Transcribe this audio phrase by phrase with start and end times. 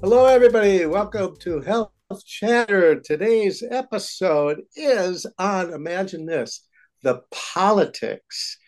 [0.00, 0.84] Hello, everybody.
[0.86, 1.90] Welcome to Health
[2.26, 3.00] Chatter.
[3.00, 6.66] Today's episode is on Imagine This
[7.02, 8.58] the politics,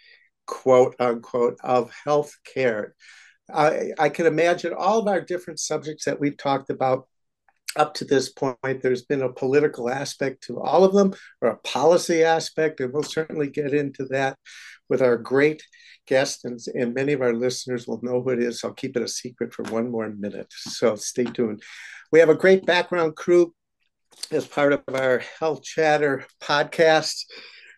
[0.47, 2.91] quote unquote, of healthcare.
[3.53, 7.09] I, I can imagine all of our different subjects that we've talked about
[7.77, 8.59] up to this point.
[8.83, 13.03] There's been a political aspect to all of them, or a policy aspect, and we'll
[13.03, 14.37] certainly get into that
[14.89, 15.63] with our great
[16.07, 18.63] guest, and, and many of our listeners will know who it is.
[18.63, 21.63] I'll keep it a secret for one more minute, so stay tuned.
[22.13, 23.55] We have a great background crew
[24.31, 27.25] as part of our Health Chatter podcast.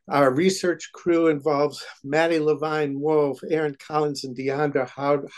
[0.08, 4.88] Our research crew involves Maddie Levine Wolf, Aaron Collins, and Deandra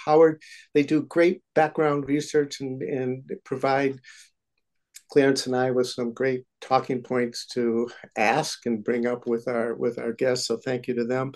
[0.05, 0.43] Howard.
[0.75, 3.99] They do great background research and, and provide
[5.11, 9.75] Clarence and I with some great talking points to ask and bring up with our
[9.75, 10.47] with our guests.
[10.47, 11.33] So thank you to them.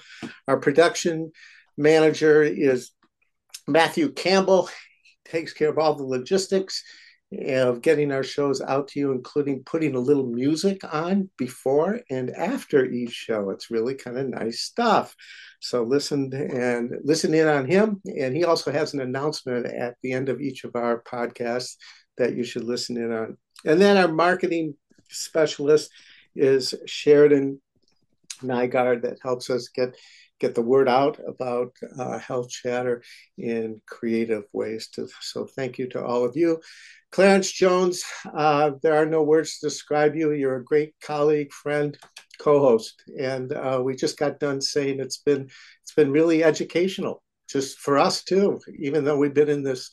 [0.47, 1.33] Our production
[1.77, 2.91] manager is
[3.67, 4.67] Matthew Campbell.
[4.67, 6.83] He takes care of all the logistics
[7.47, 12.31] of getting our shows out to you, including putting a little music on before and
[12.31, 13.51] after each show.
[13.51, 15.15] It's really kind of nice stuff.
[15.61, 18.03] So listen and listen in on him.
[18.05, 21.77] And he also has an announcement at the end of each of our podcasts
[22.19, 23.39] that you should listen in on.
[23.65, 24.75] And then our marketing
[25.09, 25.91] specialist
[26.35, 27.61] is Sheridan
[28.43, 29.97] Nygaard that helps us get
[30.41, 33.01] get the word out about uh, health chatter
[33.39, 34.89] in creative ways.
[34.89, 36.61] To, so thank you to all of you.
[37.13, 38.03] Clarence Jones,
[38.35, 40.33] uh, there are no words to describe you.
[40.33, 41.97] You're a great colleague, friend,
[42.41, 45.49] co-host, and uh, we just got done saying it's been
[45.83, 48.59] it's been really educational, just for us too.
[48.79, 49.91] Even though we've been in this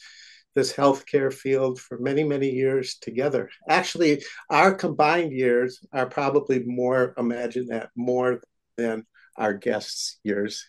[0.59, 3.49] this healthcare field for many, many years together.
[3.69, 8.41] Actually, our combined years are probably more, imagine that, more
[8.75, 9.05] than
[9.37, 10.67] our guest's years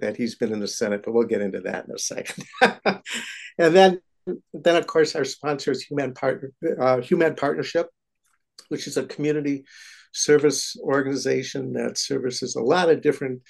[0.00, 2.44] that he's been in the Senate, but we'll get into that in a second.
[3.56, 4.00] and then,
[4.52, 6.50] then of course, our sponsor is Hue-MAN, Partner,
[6.80, 7.86] uh, Hue-MAN Partnership,
[8.68, 9.64] which is a community
[10.12, 13.42] service organization that services a lot of different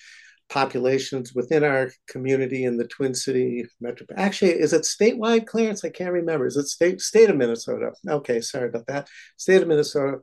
[0.50, 4.06] populations within our community in the Twin City metro.
[4.16, 5.84] Actually, is it statewide, Clarence?
[5.84, 6.46] I can't remember.
[6.46, 7.92] Is it state state of Minnesota?
[8.06, 9.08] Okay, sorry about that.
[9.36, 10.18] State of Minnesota,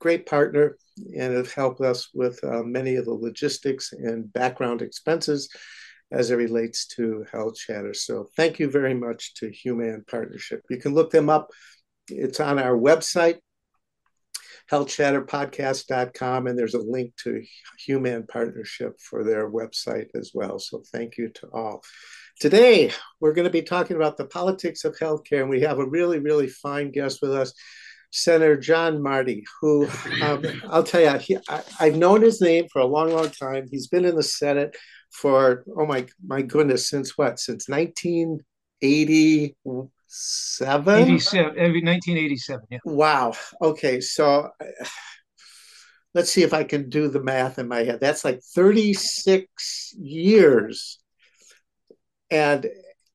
[0.00, 0.76] great partner,
[1.16, 5.48] and have helped us with uh, many of the logistics and background expenses
[6.10, 7.92] as it relates to Health Chatter.
[7.92, 10.62] So thank you very much to Hue-MAN Partnership.
[10.70, 11.50] You can look them up.
[12.08, 13.38] It's on our website,
[14.70, 17.42] healthchatterpodcast.com, and there's a link to
[17.84, 20.58] Hue-MAN Partnership for their website as well.
[20.58, 21.82] So thank you to all.
[22.40, 25.86] Today, we're going to be talking about the politics of healthcare, and we have a
[25.86, 27.52] really, really fine guest with us.
[28.12, 29.88] Senator John Marty, who
[30.22, 33.66] um, I'll tell you, he, I, have known his name for a long, long time.
[33.70, 34.76] He's been in the Senate
[35.12, 37.38] for oh my my goodness, since what?
[37.38, 39.56] Since 1980,
[40.06, 40.98] seven?
[40.98, 42.78] 87 1987 yeah.
[42.84, 44.50] Wow okay so
[46.14, 48.00] let's see if i can do the math in my head.
[48.00, 50.98] That's like 36 years.
[52.30, 52.66] And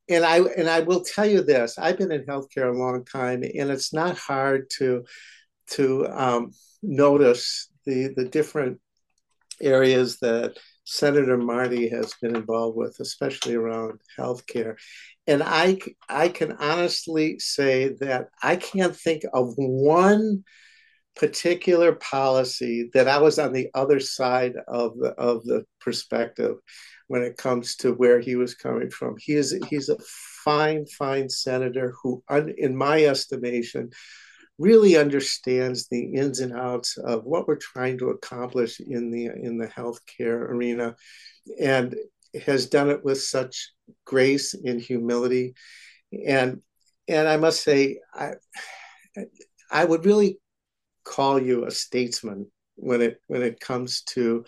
[0.09, 3.43] and i and i will tell you this i've been in healthcare a long time
[3.43, 5.03] and it's not hard to
[5.71, 6.51] to um,
[6.83, 8.79] notice the the different
[9.61, 14.75] areas that Senator Marty has been involved with, especially around healthcare
[15.27, 20.43] and I I can honestly say that I can't think of one
[21.15, 26.55] particular policy that I was on the other side of the of the perspective
[27.07, 29.15] when it comes to where he was coming from.
[29.19, 29.97] He is he's a
[30.43, 32.23] fine fine senator who,
[32.57, 33.91] in my estimation,
[34.57, 39.57] really understands the ins and outs of what we're trying to accomplish in the in
[39.57, 40.95] the healthcare arena,
[41.59, 41.95] and
[42.45, 43.71] has done it with such
[44.05, 45.53] grace and humility.
[46.27, 46.61] And
[47.07, 48.31] and i must say i
[49.71, 50.39] i would really
[51.03, 54.45] call you a statesman when it when it comes to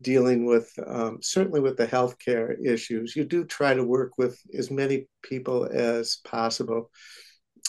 [0.00, 3.16] dealing with um, certainly with the healthcare issues.
[3.16, 6.90] You do try to work with as many people as possible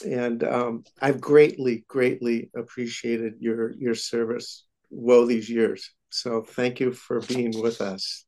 [0.01, 6.91] and um, i've greatly greatly appreciated your your service woe these years so thank you
[6.91, 8.25] for being with us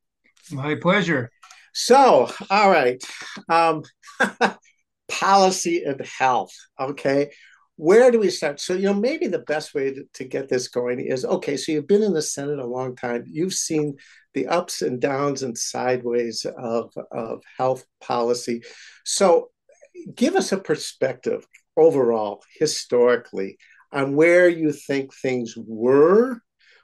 [0.50, 1.30] my pleasure.
[1.74, 3.02] So, all right.
[3.48, 3.82] Um,
[5.08, 6.52] policy and health.
[6.80, 7.30] Okay.
[7.76, 8.60] Where do we start?
[8.60, 11.72] So, you know, maybe the best way to, to get this going is okay, so
[11.72, 13.24] you've been in the Senate a long time.
[13.26, 13.96] You've seen
[14.34, 18.62] the ups and downs and sideways of, of health policy.
[19.04, 19.50] So,
[20.14, 21.46] give us a perspective
[21.76, 23.58] overall, historically,
[23.92, 26.40] on where you think things were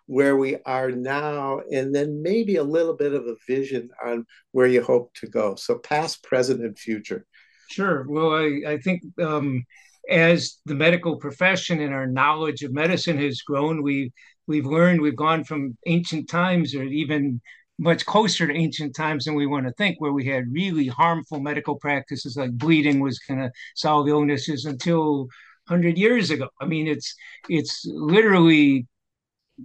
[0.08, 4.66] where we are now, and then maybe a little bit of a vision on where
[4.66, 5.54] you hope to go.
[5.54, 7.26] So, past, present, and future.
[7.68, 8.06] Sure.
[8.08, 9.64] Well, I, I think um,
[10.08, 14.12] as the medical profession and our knowledge of medicine has grown, we
[14.46, 17.42] we've learned we've gone from ancient times or even
[17.78, 21.40] much closer to ancient times than we want to think, where we had really harmful
[21.40, 25.28] medical practices like bleeding was going to solve illnesses until
[25.68, 26.48] 100 years ago.
[26.60, 27.14] I mean, it's
[27.48, 28.86] it's literally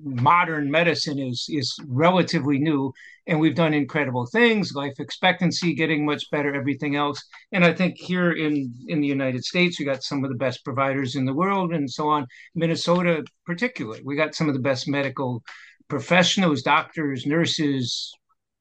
[0.04, 2.92] modern medicine is is relatively new
[3.28, 7.96] and we've done incredible things life expectancy getting much better everything else and i think
[7.98, 11.34] here in in the united states we got some of the best providers in the
[11.34, 12.26] world and so on
[12.56, 15.44] minnesota particularly we got some of the best medical
[15.88, 18.14] professionals doctors nurses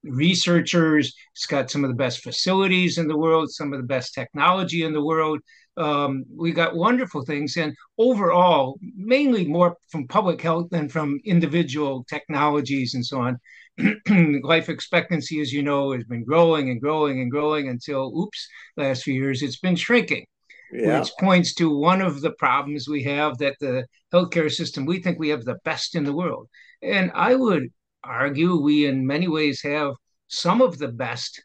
[0.03, 4.13] researchers it's got some of the best facilities in the world some of the best
[4.13, 5.39] technology in the world
[5.77, 12.05] um, we got wonderful things, and overall, mainly more from public health than from individual
[12.07, 13.39] technologies and so on.
[14.43, 18.47] Life expectancy, as you know, has been growing and growing and growing until, oops,
[18.77, 20.25] last few years it's been shrinking.
[20.71, 20.99] Yeah.
[20.99, 25.19] Which points to one of the problems we have that the healthcare system, we think
[25.19, 26.49] we have the best in the world.
[26.83, 27.69] And I would
[28.03, 29.93] argue we, in many ways, have
[30.27, 31.43] some of the best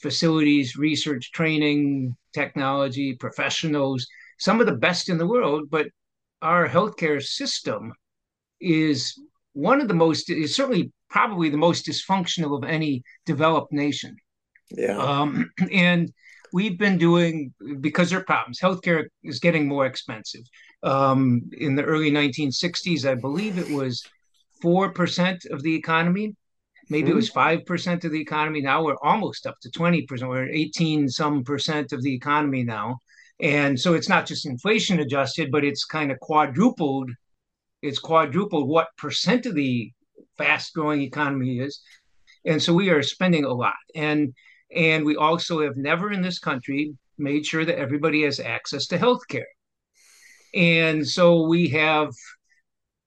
[0.00, 4.06] facilities, research, training, technology, professionals,
[4.38, 5.88] some of the best in the world, but
[6.42, 7.92] our healthcare system
[8.60, 9.18] is
[9.52, 14.16] one of the most, is certainly probably the most dysfunctional of any developed nation.
[14.70, 14.98] Yeah.
[14.98, 16.12] Um, and
[16.52, 20.42] we've been doing, because there are problems, healthcare is getting more expensive.
[20.82, 24.04] Um, in the early 1960s, I believe it was
[24.62, 26.34] 4% of the economy
[26.90, 27.12] Maybe mm-hmm.
[27.12, 28.60] it was 5% of the economy.
[28.60, 30.28] Now we're almost up to 20%.
[30.28, 32.98] We're 18 some percent of the economy now.
[33.40, 37.10] And so it's not just inflation adjusted, but it's kind of quadrupled.
[37.82, 39.92] It's quadrupled what percent of the
[40.36, 41.80] fast growing economy is.
[42.44, 43.76] And so we are spending a lot.
[43.94, 44.34] And
[44.74, 48.98] and we also have never in this country made sure that everybody has access to
[48.98, 49.46] health care.
[50.54, 52.10] And so we have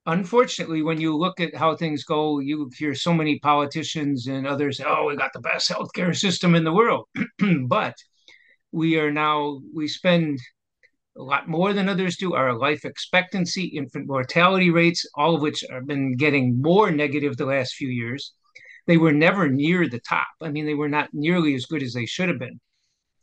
[0.05, 4.77] unfortunately, when you look at how things go, you hear so many politicians and others,
[4.77, 7.07] say, oh, we got the best healthcare system in the world.
[7.67, 7.95] but
[8.71, 10.39] we are now, we spend
[11.17, 12.33] a lot more than others do.
[12.33, 17.45] Our life expectancy, infant mortality rates, all of which have been getting more negative the
[17.45, 18.33] last few years.
[18.87, 20.27] They were never near the top.
[20.41, 22.59] I mean, they were not nearly as good as they should have been.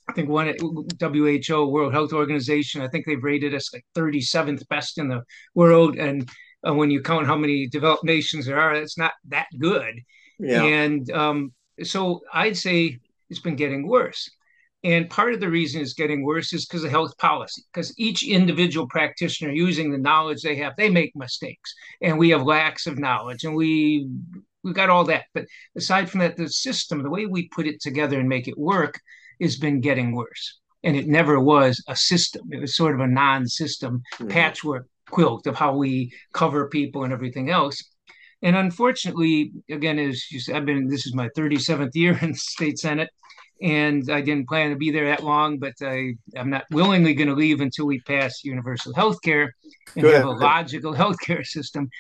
[0.08, 0.54] I think one
[1.00, 5.22] WHO, World Health Organization, I think they've rated us like 37th best in the
[5.54, 5.98] world.
[5.98, 6.28] And
[6.66, 10.00] uh, when you count how many developed nations there are, it's not that good.
[10.38, 10.62] Yeah.
[10.62, 11.52] And um,
[11.82, 12.98] so I'd say
[13.30, 14.30] it's been getting worse.
[14.84, 18.22] And part of the reason it's getting worse is because of health policy, because each
[18.22, 21.74] individual practitioner using the knowledge they have, they make mistakes.
[22.00, 24.08] And we have lacks of knowledge and we
[24.62, 25.24] we got all that.
[25.34, 25.46] But
[25.76, 29.00] aside from that, the system, the way we put it together and make it work,
[29.40, 30.58] has been getting worse.
[30.84, 32.48] And it never was a system.
[32.52, 34.28] It was sort of a non-system mm-hmm.
[34.28, 37.82] patchwork quilt of how we cover people and everything else.
[38.42, 42.38] And unfortunately, again, as you said, I've been this is my 37th year in the
[42.38, 43.10] state senate,
[43.60, 47.28] and I didn't plan to be there that long, but I I'm not willingly going
[47.28, 49.54] to leave until we pass universal health care
[49.96, 51.90] and have a logical health care system.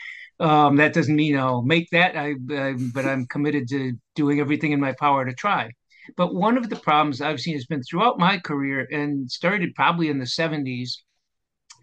[0.40, 4.70] Um, that doesn't mean I'll make that, I, I, but I'm committed to doing everything
[4.70, 5.72] in my power to try.
[6.16, 10.08] But one of the problems I've seen has been throughout my career and started probably
[10.08, 10.90] in the 70s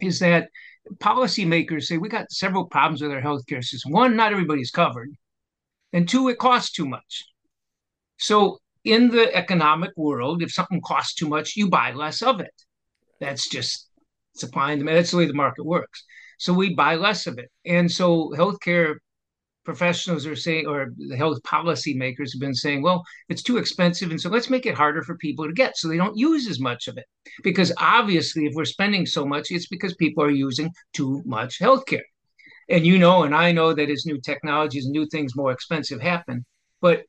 [0.02, 0.50] is that
[0.98, 3.92] policymakers say we got several problems with our healthcare system.
[3.92, 5.12] One, not everybody's covered,
[5.94, 7.26] and two, it costs too much.
[8.18, 12.54] So, in the economic world, if something costs too much, you buy less of it.
[13.20, 13.90] That's just
[14.36, 14.98] supply and demand.
[14.98, 16.04] That's the way the market works.
[16.38, 18.96] So we buy less of it, and so healthcare
[19.66, 24.12] professionals are saying, or the health policy makers have been saying, well, it's too expensive.
[24.12, 26.60] And so let's make it harder for people to get so they don't use as
[26.60, 27.06] much of it.
[27.44, 32.04] Because obviously, if we're spending so much, it's because people are using too much healthcare.
[32.70, 36.02] And you know, and I know that as new technologies and new things more expensive
[36.02, 36.46] happen.
[36.82, 37.04] But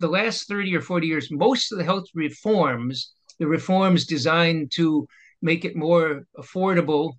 [0.00, 5.06] the last 30 or 40 years, most of the health reforms, the reforms designed to
[5.42, 7.12] make it more affordable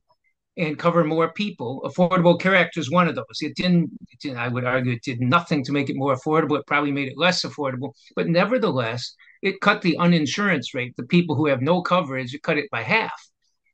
[0.58, 1.81] and cover more people.
[1.86, 3.25] Affordable Care Act is one of those.
[3.41, 6.60] It didn't, it didn't, I would argue, it did nothing to make it more affordable.
[6.60, 7.93] It probably made it less affordable.
[8.15, 12.58] But nevertheless, it cut the uninsurance rate, the people who have no coverage, it cut
[12.58, 13.13] it by half.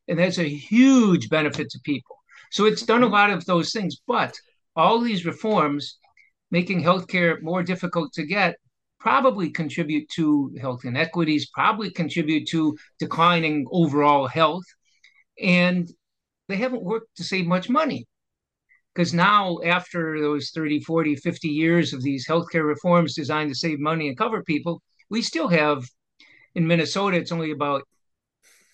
[0.08, 2.16] And that's a huge benefit to people.
[2.52, 3.98] So it's done a lot of those things.
[4.08, 4.34] But
[4.76, 5.98] all these reforms,
[6.52, 8.56] making healthcare more difficult to get,
[9.00, 14.64] probably contribute to health inequities, probably contribute to declining overall health.
[15.42, 15.90] And
[16.48, 18.06] they haven't worked to save much money.
[18.94, 23.80] Because now after those 30 40 50 years of these healthcare reforms designed to save
[23.80, 25.86] money and cover people we still have
[26.56, 27.84] in minnesota it's only about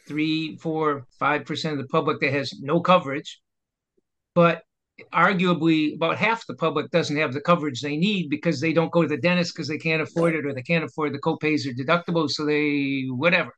[0.07, 3.41] three four five percent of the public that has no coverage.
[4.35, 4.63] But
[5.11, 9.01] arguably about half the public doesn't have the coverage they need because they don't go
[9.01, 11.73] to the dentist because they can't afford it or they can't afford the copays or
[11.73, 13.51] deductibles so they whatever.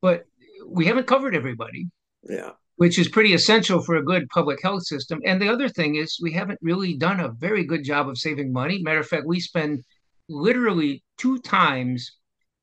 [0.00, 0.24] But
[0.66, 1.88] we haven't covered everybody.
[2.22, 5.20] Yeah which is pretty essential for a good public health system.
[5.24, 8.52] And the other thing is, we haven't really done a very good job of saving
[8.52, 8.82] money.
[8.82, 9.84] Matter of fact, we spend
[10.28, 12.16] literally two times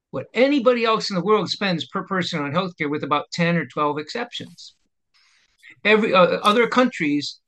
[0.10, 3.65] what anybody else in the world spends per person on healthcare, with about 10 or
[3.65, 4.75] 12 exceptions.
[5.86, 7.39] Every uh, other countries,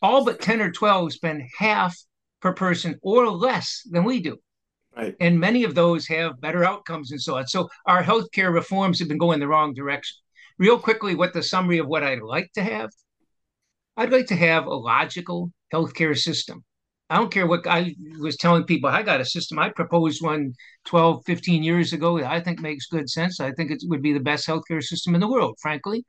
[0.00, 1.94] all but 10 or 12 spend half
[2.40, 4.38] per person or less than we do.
[4.96, 5.14] Right.
[5.20, 7.46] And many of those have better outcomes and so on.
[7.46, 10.16] So our healthcare reforms have been going the wrong direction
[10.58, 12.90] real quickly what the summary of what I'd like to have.
[13.96, 16.64] I'd like to have a logical healthcare system.
[17.08, 18.90] I don't care what I was telling people.
[18.90, 19.58] I got a system.
[19.58, 20.54] I proposed one
[20.86, 23.38] 12, 15 years ago I think makes good sense.
[23.38, 26.04] I think it would be the best healthcare system in the world, frankly.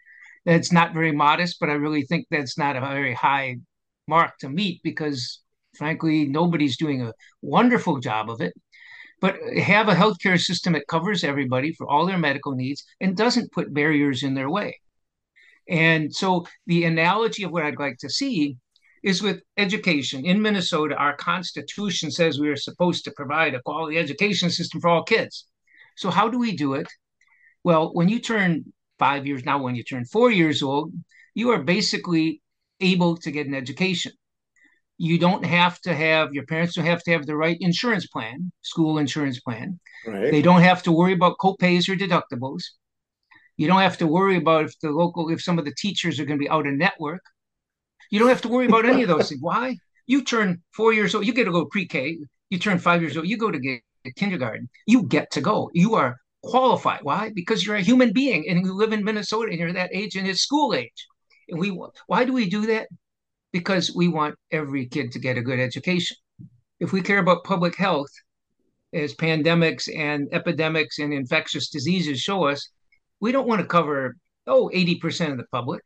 [0.45, 3.57] That's not very modest, but I really think that's not a very high
[4.07, 5.41] mark to meet because,
[5.77, 8.53] frankly, nobody's doing a wonderful job of it
[9.19, 13.51] but have a healthcare system that covers everybody for all their medical needs and doesn't
[13.51, 14.79] put barriers in their way.
[15.69, 18.57] And so the analogy of what I'd like to see
[19.03, 20.25] is with education.
[20.25, 24.89] In Minnesota, our Constitution says we are supposed to provide a quality education system for
[24.89, 25.47] all kids.
[25.95, 26.87] So, how do we do it?
[27.63, 30.93] Well, when you turn five years now, when you turn four years old,
[31.33, 32.41] you are basically
[32.79, 34.11] able to get an education
[34.97, 38.51] you don't have to have your parents don't have to have the right insurance plan,
[38.61, 39.79] school insurance plan.
[40.05, 40.31] Right.
[40.31, 42.63] They don't have to worry about copays or deductibles.
[43.57, 46.25] You don't have to worry about if the local if some of the teachers are
[46.25, 47.21] going to be out of network.
[48.09, 49.41] You don't have to worry about any of those things.
[49.51, 49.77] Why?
[50.07, 52.17] You turn four years old, you get to go pre-K.
[52.49, 53.81] You turn five years old, you go to get
[54.15, 54.69] kindergarten.
[54.85, 55.69] You get to go.
[55.73, 57.01] You are qualified.
[57.03, 57.31] Why?
[57.35, 60.27] Because you're a human being and you live in Minnesota and you're that age and
[60.27, 61.07] it's school age.
[61.49, 61.69] And we
[62.07, 62.87] why do we do that?
[63.51, 66.17] Because we want every kid to get a good education.
[66.79, 68.11] If we care about public health,
[68.93, 72.69] as pandemics and epidemics and infectious diseases show us,
[73.19, 75.81] we don't want to cover, oh, 80% of the public.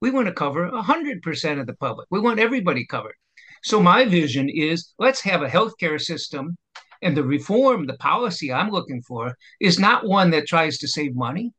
[0.00, 2.06] We want to cover 100% of the public.
[2.10, 3.14] We want everybody covered.
[3.62, 6.56] So, my vision is let's have a healthcare system,
[7.02, 11.14] and the reform, the policy I'm looking for, is not one that tries to save
[11.14, 11.52] money.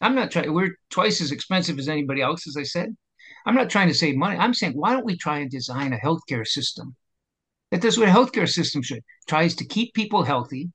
[0.00, 2.96] I'm not trying, we're twice as expensive as anybody else, as I said.
[3.46, 4.36] I'm not trying to save money.
[4.38, 6.96] I'm saying, why don't we try and design a healthcare system
[7.70, 10.70] that does what a healthcare system should tries to keep people healthy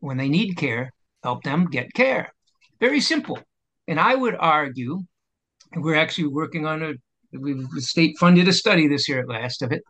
[0.00, 0.92] when they need care,
[1.22, 2.32] help them get care.
[2.78, 3.38] Very simple.
[3.88, 5.00] And I would argue,
[5.72, 6.94] and we're actually working on a
[7.32, 9.82] we've state funded a study this year at last of it.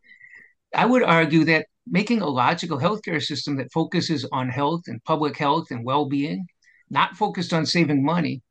[0.74, 5.36] I would argue that making a logical healthcare system that focuses on health and public
[5.36, 6.46] health and well-being,
[6.90, 8.42] not focused on saving money,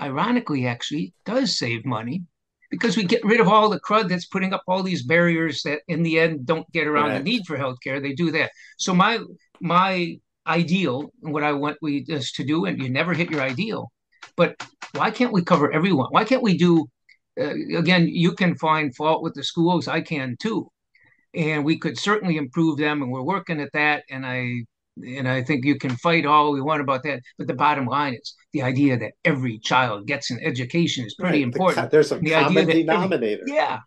[0.00, 2.22] ironically actually does save money
[2.70, 5.80] because we get rid of all the crud that's putting up all these barriers that
[5.88, 7.18] in the end don't get around right.
[7.18, 8.00] the need for healthcare.
[8.00, 8.50] They do that.
[8.76, 9.20] So my
[9.60, 13.42] my ideal, and what I want we us to do, and you never hit your
[13.42, 13.90] ideal,
[14.36, 14.56] but
[14.94, 16.08] why can't we cover everyone?
[16.10, 16.86] Why can't we do?
[17.40, 19.88] Uh, again, you can find fault with the schools.
[19.88, 20.70] I can too,
[21.34, 24.04] and we could certainly improve them, and we're working at that.
[24.10, 24.64] And I
[25.06, 27.20] and I think you can fight all we want about that.
[27.36, 31.38] But the bottom line is the idea that every child gets an education is pretty
[31.38, 31.44] right.
[31.44, 31.90] important.
[31.90, 33.42] The, there's a the common denominator.
[33.42, 33.78] Every, yeah.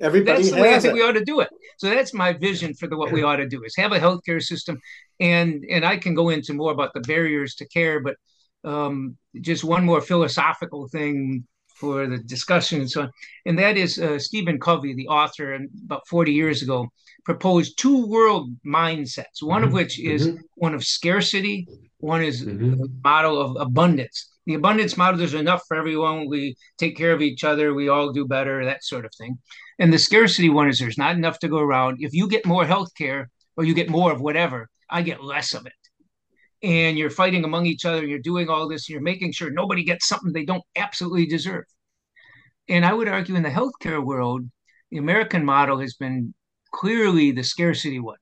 [0.00, 0.94] Everybody that's the way I think it.
[0.94, 1.48] we ought to do it.
[1.78, 4.42] So that's my vision for the what we ought to do is have a healthcare
[4.42, 4.78] system,
[5.20, 8.16] and and I can go into more about the barriers to care, but
[8.64, 11.46] um, just one more philosophical thing
[11.76, 13.10] for the discussion and so on,
[13.44, 16.88] and that is uh, Stephen Covey, the author, and about 40 years ago,
[17.26, 19.42] proposed two world mindsets.
[19.42, 19.68] One mm-hmm.
[19.68, 20.40] of which is mm-hmm.
[20.54, 21.66] one of scarcity,
[21.98, 22.84] one is mm-hmm.
[22.84, 24.30] a model of abundance.
[24.46, 26.28] The abundance model, there's enough for everyone.
[26.28, 27.74] We take care of each other.
[27.74, 29.36] We all do better, that sort of thing.
[29.80, 31.96] And the scarcity one is there's not enough to go around.
[31.98, 35.52] If you get more health care or you get more of whatever, I get less
[35.52, 35.72] of it
[36.62, 40.08] and you're fighting among each other, you're doing all this, you're making sure nobody gets
[40.08, 41.64] something they don't absolutely deserve.
[42.68, 44.42] And I would argue in the healthcare world,
[44.90, 46.34] the American model has been
[46.72, 48.18] clearly the scarcity one.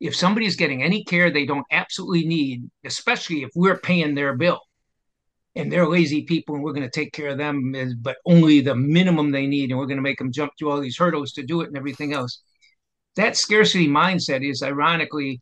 [0.00, 4.60] If somebody's getting any care they don't absolutely need, especially if we're paying their bill
[5.54, 7.72] and they're lazy people and we're going to take care of them,
[8.02, 10.80] but only the minimum they need, and we're going to make them jump through all
[10.80, 12.42] these hurdles to do it and everything else.
[13.16, 15.40] That scarcity mindset is ironically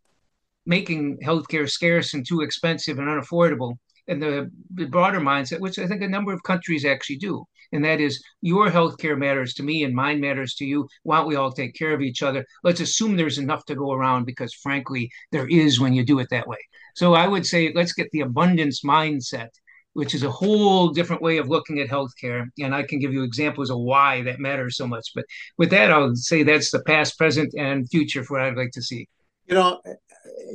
[0.67, 3.75] making healthcare scarce and too expensive and unaffordable.
[4.07, 7.45] And the, the broader mindset, which I think a number of countries actually do.
[7.75, 10.89] And that is your health care matters to me and mine matters to you.
[11.03, 12.47] Why don't we all take care of each other?
[12.63, 16.29] Let's assume there's enough to go around because, frankly, there is when you do it
[16.31, 16.59] that way.
[16.95, 19.51] So I would say let's get the abundance mindset
[19.95, 22.47] which is a whole different way of looking at healthcare.
[22.59, 25.09] And I can give you examples of why that matters so much.
[25.15, 25.25] But
[25.57, 28.83] with that, I'll say that's the past, present, and future for what I'd like to
[28.83, 29.09] see.
[29.47, 29.81] You know,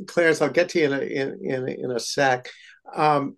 [0.06, 2.50] Clarence, I'll get to you in a, in, in, in a sec.
[2.94, 3.36] Um,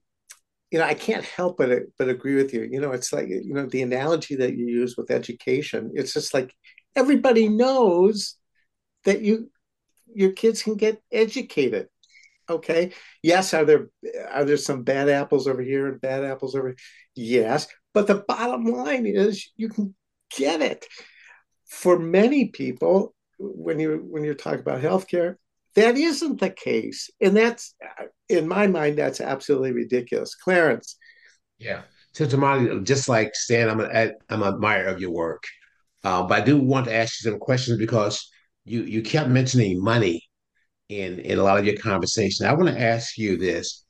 [0.73, 2.67] you know, I can't help but but agree with you.
[2.71, 5.93] You know, it's like you know the analogy that you use with education.
[5.95, 6.55] It's just like
[6.97, 8.37] everybody knows
[9.05, 9.51] that you
[10.15, 11.89] your kids can get educated
[12.51, 13.89] okay yes are there
[14.31, 16.77] are there some bad apples over here and bad apples over here?
[17.15, 19.95] yes but the bottom line is you can
[20.37, 20.87] get it
[21.67, 25.37] for many people when you when you're talking about healthcare
[25.75, 27.75] that isn't the case and that's
[28.29, 30.97] in my mind that's absolutely ridiculous clarence
[31.59, 35.43] yeah so tamale just like stan i'm an i'm an admirer of your work
[36.05, 38.29] uh, but i do want to ask you some questions because
[38.65, 40.23] you you kept mentioning money
[40.89, 42.47] in in a lot of your conversation.
[42.47, 43.85] I want to ask you this: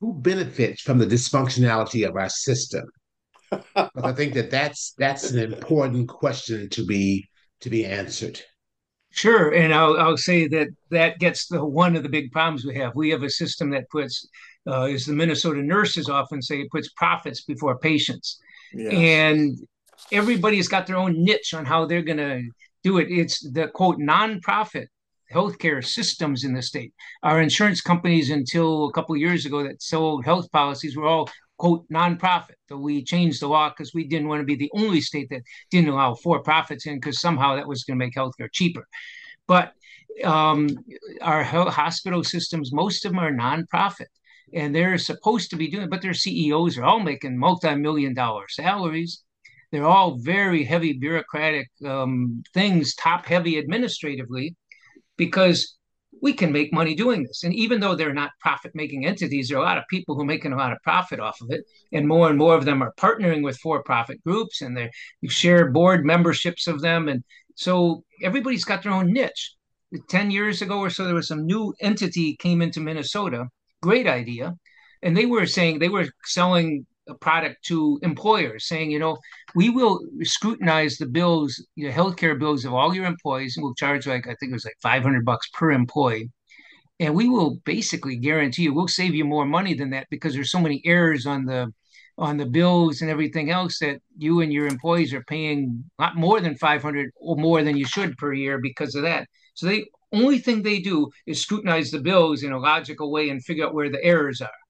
[0.00, 2.84] Who benefits from the dysfunctionality of our system?
[3.50, 7.28] because I think that that's that's an important question to be
[7.60, 8.40] to be answered.
[9.14, 12.74] Sure, and I'll I'll say that that gets the one of the big problems we
[12.78, 12.96] have.
[12.96, 14.28] We have a system that puts,
[14.66, 18.40] uh, as the Minnesota nurses often say, it puts profits before patients,
[18.72, 18.92] yes.
[18.92, 19.56] and
[20.10, 22.42] everybody's got their own niche on how they're going to
[22.82, 23.06] do it.
[23.08, 24.86] It's the quote nonprofit
[25.32, 26.92] healthcare systems in the state.
[27.22, 31.88] Our insurance companies, until a couple years ago, that sold health policies were all quote
[31.88, 32.54] nonprofit.
[32.68, 35.42] So we changed the law because we didn't want to be the only state that
[35.70, 38.86] didn't allow for profits in because somehow that was going to make healthcare cheaper.
[39.46, 39.72] But
[40.24, 40.68] um,
[41.20, 44.06] our hospital systems, most of them are nonprofit.
[44.52, 49.22] And they're supposed to be doing, but their CEOs are all making multi-million dollar salaries.
[49.72, 54.54] They're all very heavy bureaucratic um, things, top heavy administratively
[55.16, 55.76] because
[56.24, 57.44] we can make money doing this.
[57.44, 60.22] And even though they're not profit making entities, there are a lot of people who
[60.22, 61.66] are making a lot of profit off of it.
[61.92, 64.90] And more and more of them are partnering with for profit groups and they
[65.28, 67.08] share board memberships of them.
[67.10, 67.22] And
[67.56, 69.54] so everybody's got their own niche.
[70.08, 73.44] 10 years ago or so, there was some new entity came into Minnesota.
[73.82, 74.54] Great idea.
[75.02, 79.18] And they were saying they were selling a product to employers saying, you know,
[79.54, 84.06] we will scrutinize the bills, the healthcare bills of all your employees, and we'll charge
[84.06, 86.30] like I think it was like 500 bucks per employee.
[87.00, 90.50] And we will basically guarantee you we'll save you more money than that because there's
[90.50, 91.72] so many errors on the
[92.16, 96.16] on the bills and everything else that you and your employees are paying a lot
[96.16, 99.26] more than 500 or more than you should per year because of that.
[99.54, 103.44] So they only thing they do is scrutinize the bills in a logical way and
[103.44, 104.63] figure out where the errors are.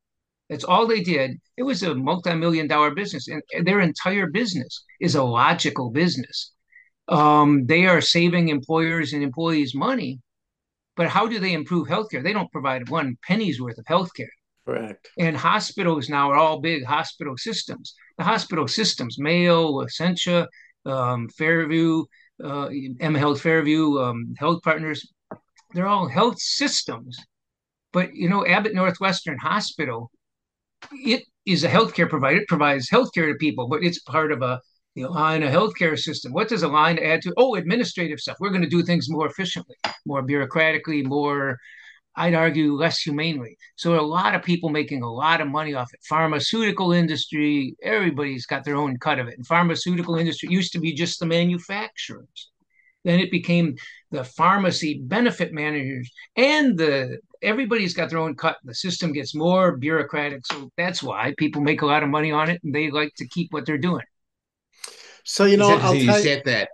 [0.49, 1.39] That's all they did.
[1.57, 6.53] It was a multi-million dollar business, and their entire business is a logical business.
[7.09, 10.21] Um, they are saving employers and employees money,
[10.97, 12.23] but how do they improve healthcare?
[12.23, 14.29] They don't provide one penny's worth of healthcare.
[14.67, 15.11] Correct.
[15.19, 17.95] And hospitals now are all big hospital systems.
[18.17, 20.49] The hospital systems, Mayo, Essentia,
[20.87, 22.05] um, Fairview,
[22.43, 22.69] uh,
[23.01, 25.07] M Health Fairview, um, Health Partners,
[25.73, 27.19] they're all health systems.
[27.93, 30.11] But you know, Abbott Northwestern Hospital
[30.93, 32.39] it is a healthcare provider.
[32.39, 34.61] It provides healthcare to people, but it's part of a
[34.95, 36.33] you know, Allina healthcare system.
[36.33, 37.35] What does Allina add to?
[37.37, 38.37] Oh, administrative stuff.
[38.41, 41.59] We're going to do things more efficiently, more bureaucratically, more,
[42.17, 43.57] I'd argue, less humanely.
[43.77, 46.01] So a lot of people making a lot of money off it.
[46.05, 49.37] Pharmaceutical industry, everybody's got their own cut of it.
[49.37, 52.51] And pharmaceutical industry used to be just the manufacturers.
[53.05, 53.77] Then it became
[54.13, 58.57] the pharmacy benefit managers and the everybody's got their own cut.
[58.65, 60.47] The system gets more bureaucratic.
[60.47, 63.29] So that's why people make a lot of money on it and they like to
[63.29, 64.05] keep what they're doing.
[65.25, 66.69] So, you know, you said, you said that.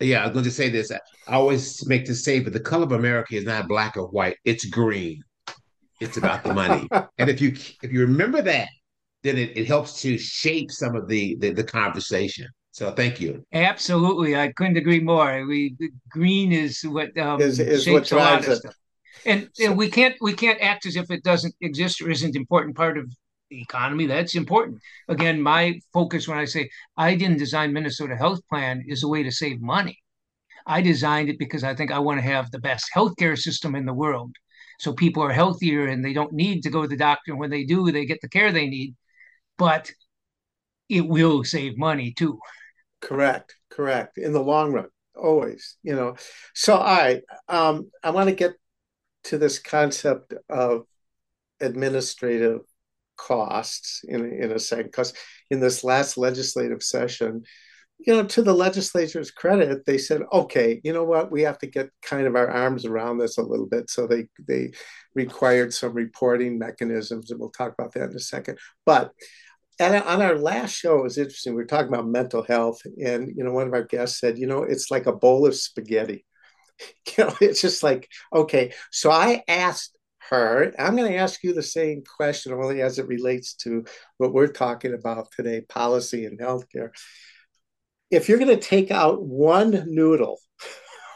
[0.00, 0.90] Yeah, I was going to say this.
[0.90, 4.36] I always make the say, but the color of America is not black or white;
[4.44, 5.22] it's green.
[6.00, 8.68] It's about the money, and if you if you remember that,
[9.22, 12.48] then it, it helps to shape some of the, the the conversation.
[12.72, 13.46] So thank you.
[13.52, 15.46] Absolutely, I couldn't agree more.
[15.46, 15.76] We
[16.10, 18.56] green is what um, is, is shapes what a lot of it.
[18.56, 18.74] stuff,
[19.26, 22.36] and so, and we can't we can't act as if it doesn't exist or isn't
[22.36, 23.12] important part of
[23.50, 24.06] the economy.
[24.06, 24.80] That's important.
[25.08, 29.22] Again, my focus when I say I didn't design Minnesota Health Plan is a way
[29.22, 29.98] to save money.
[30.66, 33.84] I designed it because I think I want to have the best healthcare system in
[33.84, 34.34] the world,
[34.80, 37.36] so people are healthier and they don't need to go to the doctor.
[37.36, 38.94] When they do, they get the care they need.
[39.56, 39.90] But
[40.88, 42.38] it will save money too.
[43.00, 44.18] Correct, correct.
[44.18, 46.16] In the long run, always, you know.
[46.54, 48.54] So I um I want to get
[49.24, 50.84] to this concept of
[51.60, 52.60] administrative
[53.16, 55.14] costs in, in a second, because
[55.50, 57.42] in this last legislative session,
[57.98, 61.66] you know, to the legislature's credit, they said, okay, you know what, we have to
[61.66, 63.88] get kind of our arms around this a little bit.
[63.88, 64.72] So they they
[65.14, 68.58] required some reporting mechanisms, and we'll talk about that in a second.
[68.84, 69.12] But
[69.80, 71.54] and on our last show, it was interesting.
[71.54, 74.46] We were talking about mental health, and you know, one of our guests said, you
[74.46, 76.26] know, it's like a bowl of spaghetti.
[77.16, 78.72] You know, it's just like okay.
[78.90, 79.96] So I asked
[80.30, 80.72] her.
[80.78, 83.84] I'm going to ask you the same question, only as it relates to
[84.16, 86.90] what we're talking about today: policy and healthcare.
[88.10, 90.40] If you're going to take out one noodle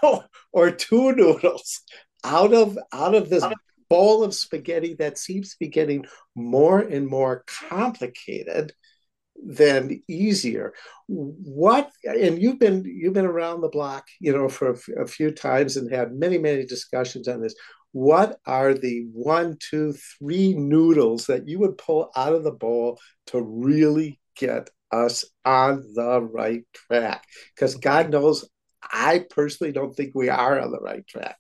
[0.53, 1.81] or two noodles
[2.25, 3.45] out of out of this
[3.89, 8.73] bowl of spaghetti that seems to be getting more and more complicated
[9.47, 10.75] than easier
[11.07, 15.31] what and you've been you've been around the block you know for a, a few
[15.31, 17.55] times and had many many discussions on this
[17.93, 22.99] what are the one two three noodles that you would pull out of the bowl
[23.27, 27.25] to really get us on the right track
[27.55, 28.49] because god knows
[28.83, 31.37] i personally don't think we are on the right track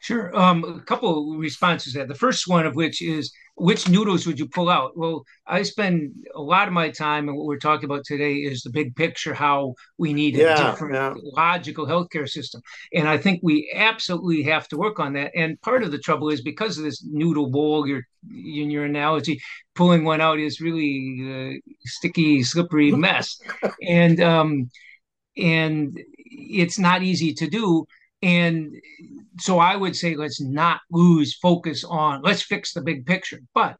[0.00, 0.34] Sure.
[0.34, 2.06] Um, a couple responses there.
[2.06, 4.96] The first one of which is which noodles would you pull out?
[4.96, 8.62] Well, I spend a lot of my time, and what we're talking about today is
[8.62, 11.14] the big picture, how we need a yeah, different, yeah.
[11.16, 12.62] logical healthcare system.
[12.92, 15.32] And I think we absolutely have to work on that.
[15.34, 19.40] And part of the trouble is because of this noodle bowl, your in your analogy,
[19.74, 23.40] pulling one out is really a sticky, slippery mess,
[23.86, 24.70] and um,
[25.36, 27.86] and it's not easy to do.
[28.22, 28.74] And
[29.40, 33.40] so I would say let's not lose focus on let's fix the big picture.
[33.54, 33.76] But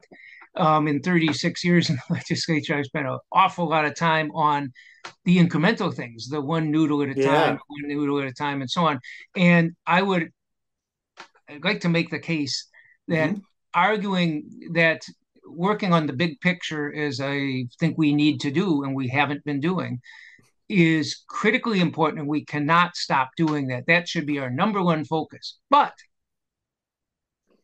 [0.56, 4.72] um, in 36 years in the legislature, I've spent an awful lot of time on
[5.24, 7.26] the incremental things, the one noodle at a yeah.
[7.26, 9.00] time, one noodle at a time, and so on.
[9.36, 10.30] And I would
[11.48, 12.68] I'd like to make the case
[13.08, 13.40] that mm-hmm.
[13.74, 15.02] arguing that
[15.46, 19.44] working on the big picture, is I think we need to do, and we haven't
[19.44, 20.00] been doing,
[20.68, 23.86] is critically important and we cannot stop doing that.
[23.86, 25.58] That should be our number one focus.
[25.70, 25.94] But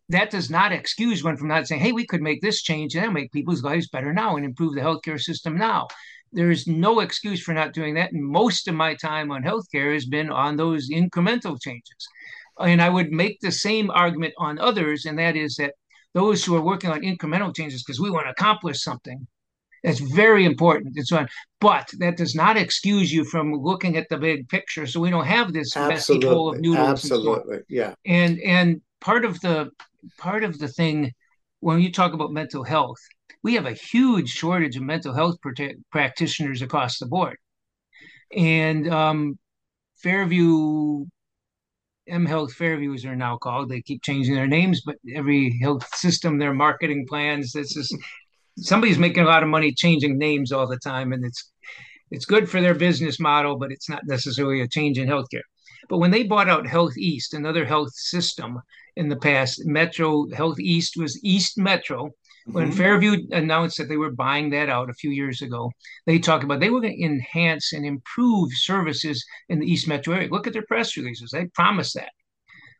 [0.09, 3.13] that does not excuse one from not saying, hey, we could make this change and
[3.13, 5.89] make people's lives better now and improve the healthcare system now.
[6.33, 8.13] There is no excuse for not doing that.
[8.13, 12.09] And most of my time on healthcare has been on those incremental changes.
[12.59, 15.75] And I would make the same argument on others, and that is that
[16.13, 19.27] those who are working on incremental changes because we want to accomplish something
[19.85, 21.29] that's very important and so on.
[21.61, 24.87] But that does not excuse you from looking at the big picture.
[24.87, 26.89] So we don't have this messy bowl of noodles.
[26.89, 27.57] Absolutely.
[27.57, 27.95] And yeah.
[28.05, 29.71] And and part of the
[30.19, 31.13] part of the thing
[31.61, 32.99] when you talk about mental health,
[33.43, 35.37] we have a huge shortage of mental health
[35.93, 37.37] practitioners across the board.
[38.35, 39.39] And um,
[40.03, 41.07] Fairview
[42.07, 43.71] M Health Fairview, as they're now called.
[43.71, 47.97] They keep changing their names, but every health system, their marketing plans, this is
[48.59, 51.51] somebody's making a lot of money changing names all the time, and it's
[52.11, 55.43] it's good for their business model, but it's not necessarily a change in healthcare.
[55.89, 58.61] But when they bought out Health East, another health system
[58.97, 62.11] in the past, Metro Health East was East Metro.
[62.47, 62.77] When mm-hmm.
[62.77, 65.73] Fairview announced that they were buying that out a few years ago,
[66.07, 70.15] they talked about they were going to enhance and improve services in the East Metro
[70.15, 70.29] area.
[70.31, 72.13] Look at their press releases; they promised that.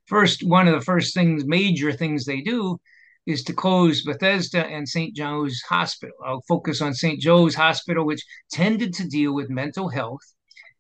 [0.07, 2.79] First, one of the first things, major things they do
[3.27, 5.15] is to close Bethesda and St.
[5.15, 6.17] Joe's Hospital.
[6.25, 7.21] I'll focus on St.
[7.21, 10.21] Joe's Hospital, which tended to deal with mental health,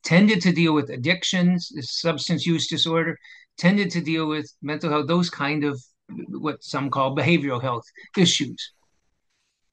[0.02, 3.16] tended to deal with addictions, substance use disorder,
[3.56, 5.80] tended to deal with mental health, those kind of
[6.28, 7.84] what some call behavioral health
[8.16, 8.72] issues.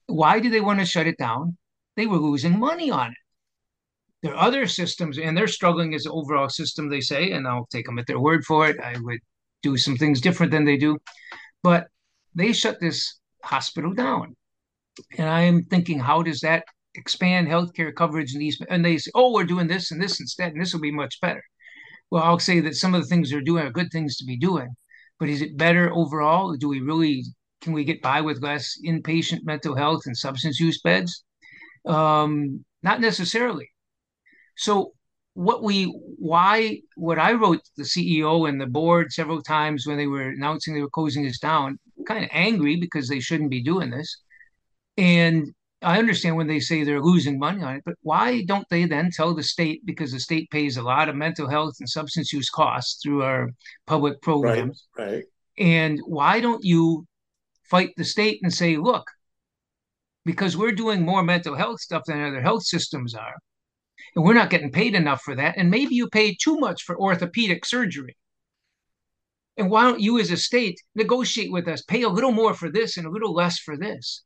[0.08, 1.58] Why do they want to shut it down?
[1.98, 3.18] They were losing money on it.
[4.24, 7.68] There are other systems, and they're struggling as an overall system, they say, and I'll
[7.72, 8.80] take them at their word for it.
[8.80, 9.20] I would
[9.64, 11.00] do some things different than they do.
[11.64, 11.88] But
[12.36, 14.36] they shut this hospital down.
[15.18, 16.66] And I am thinking, how does that
[16.96, 18.62] expand healthcare coverage in these?
[18.70, 21.20] And they say, oh, we're doing this and this instead, and this will be much
[21.22, 21.44] better.
[22.10, 24.38] Well, I'll say that some of the things they're doing are good things to be
[24.38, 24.70] doing,
[25.20, 26.56] but is it better overall?
[26.58, 27.24] Do we really
[27.62, 31.24] can we get by with less inpatient mental health and substance use beds?
[31.86, 33.70] Um, not necessarily.
[34.58, 34.94] So
[35.34, 35.86] what we
[36.18, 40.74] why what I wrote the CEO and the board several times when they were announcing
[40.74, 44.22] they were closing this down, kind of angry because they shouldn't be doing this.
[44.98, 48.86] And I understand when they say they're losing money on it, but why don't they
[48.86, 52.32] then tell the state because the state pays a lot of mental health and substance
[52.32, 53.50] use costs through our
[53.88, 54.86] public programs.
[54.98, 55.12] Right.
[55.12, 55.24] right.
[55.58, 57.06] And why don't you
[57.64, 59.06] fight the state and say, look,
[60.26, 63.36] because we're doing more mental health stuff than other health systems are
[64.16, 65.56] and we're not getting paid enough for that.
[65.58, 68.18] And maybe you pay too much for orthopedic surgery.
[69.62, 72.70] And why don't you, as a state, negotiate with us, pay a little more for
[72.70, 74.24] this and a little less for this?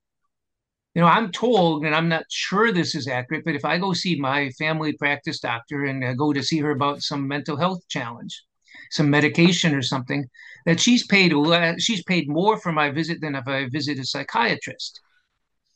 [0.96, 3.92] you know, I'm told, and I'm not sure this is accurate, but if I go
[3.92, 7.86] see my family practice doctor and uh, go to see her about some mental health
[7.90, 8.44] challenge,
[8.92, 10.26] some medication or something,
[10.66, 11.34] that she's paid
[11.80, 15.02] she's paid more for my visit than if I visit a psychiatrist,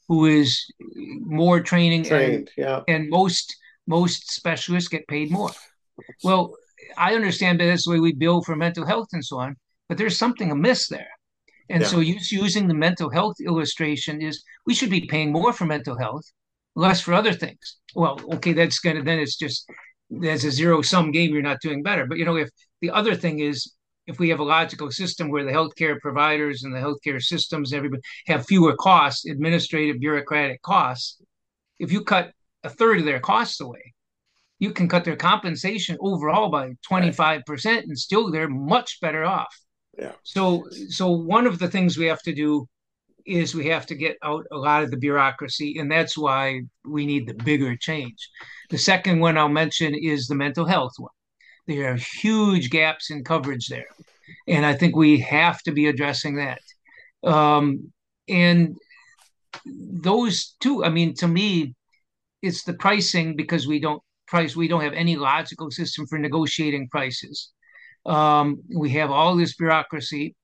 [0.07, 2.81] who is more training trained, and, yeah.
[2.87, 5.51] and most most specialists get paid more.
[6.23, 6.55] Well,
[6.97, 9.55] I understand that that's the way we bill for mental health and so on,
[9.87, 11.09] but there's something amiss there.
[11.69, 11.87] And yeah.
[11.87, 16.23] so using the mental health illustration is we should be paying more for mental health,
[16.75, 17.77] less for other things.
[17.95, 19.69] Well, okay, that's gonna then it's just
[20.09, 21.31] there's a zero sum game.
[21.31, 22.07] You're not doing better.
[22.07, 22.49] But you know, if
[22.81, 23.71] the other thing is
[24.07, 28.01] if we have a logical system where the healthcare providers and the healthcare systems, everybody
[28.25, 31.21] have fewer costs, administrative, bureaucratic costs,
[31.77, 32.31] if you cut
[32.63, 33.93] a third of their costs away,
[34.59, 39.53] you can cut their compensation overall by 25% and still they're much better off.
[39.97, 40.11] Yeah.
[40.23, 42.67] So so one of the things we have to do
[43.25, 47.05] is we have to get out a lot of the bureaucracy and that's why we
[47.05, 48.17] need the bigger change.
[48.69, 51.11] The second one I'll mention is the mental health one.
[51.67, 53.87] There are huge gaps in coverage there.
[54.47, 56.61] And I think we have to be addressing that.
[57.23, 57.91] Um,
[58.27, 58.75] and
[59.65, 61.75] those two, I mean, to me,
[62.41, 66.87] it's the pricing because we don't price, we don't have any logical system for negotiating
[66.89, 67.51] prices.
[68.05, 70.35] Um, we have all this bureaucracy.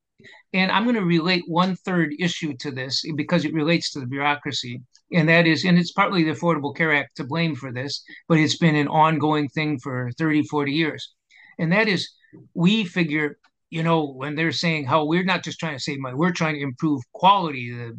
[0.53, 4.07] And I'm going to relate one third issue to this because it relates to the
[4.07, 4.81] bureaucracy.
[5.11, 8.39] And that is, and it's partly the Affordable Care Act to blame for this, but
[8.39, 11.13] it's been an ongoing thing for 30, 40 years.
[11.59, 12.09] And that is,
[12.53, 13.37] we figure,
[13.69, 16.55] you know, when they're saying how we're not just trying to save money, we're trying
[16.55, 17.97] to improve quality, the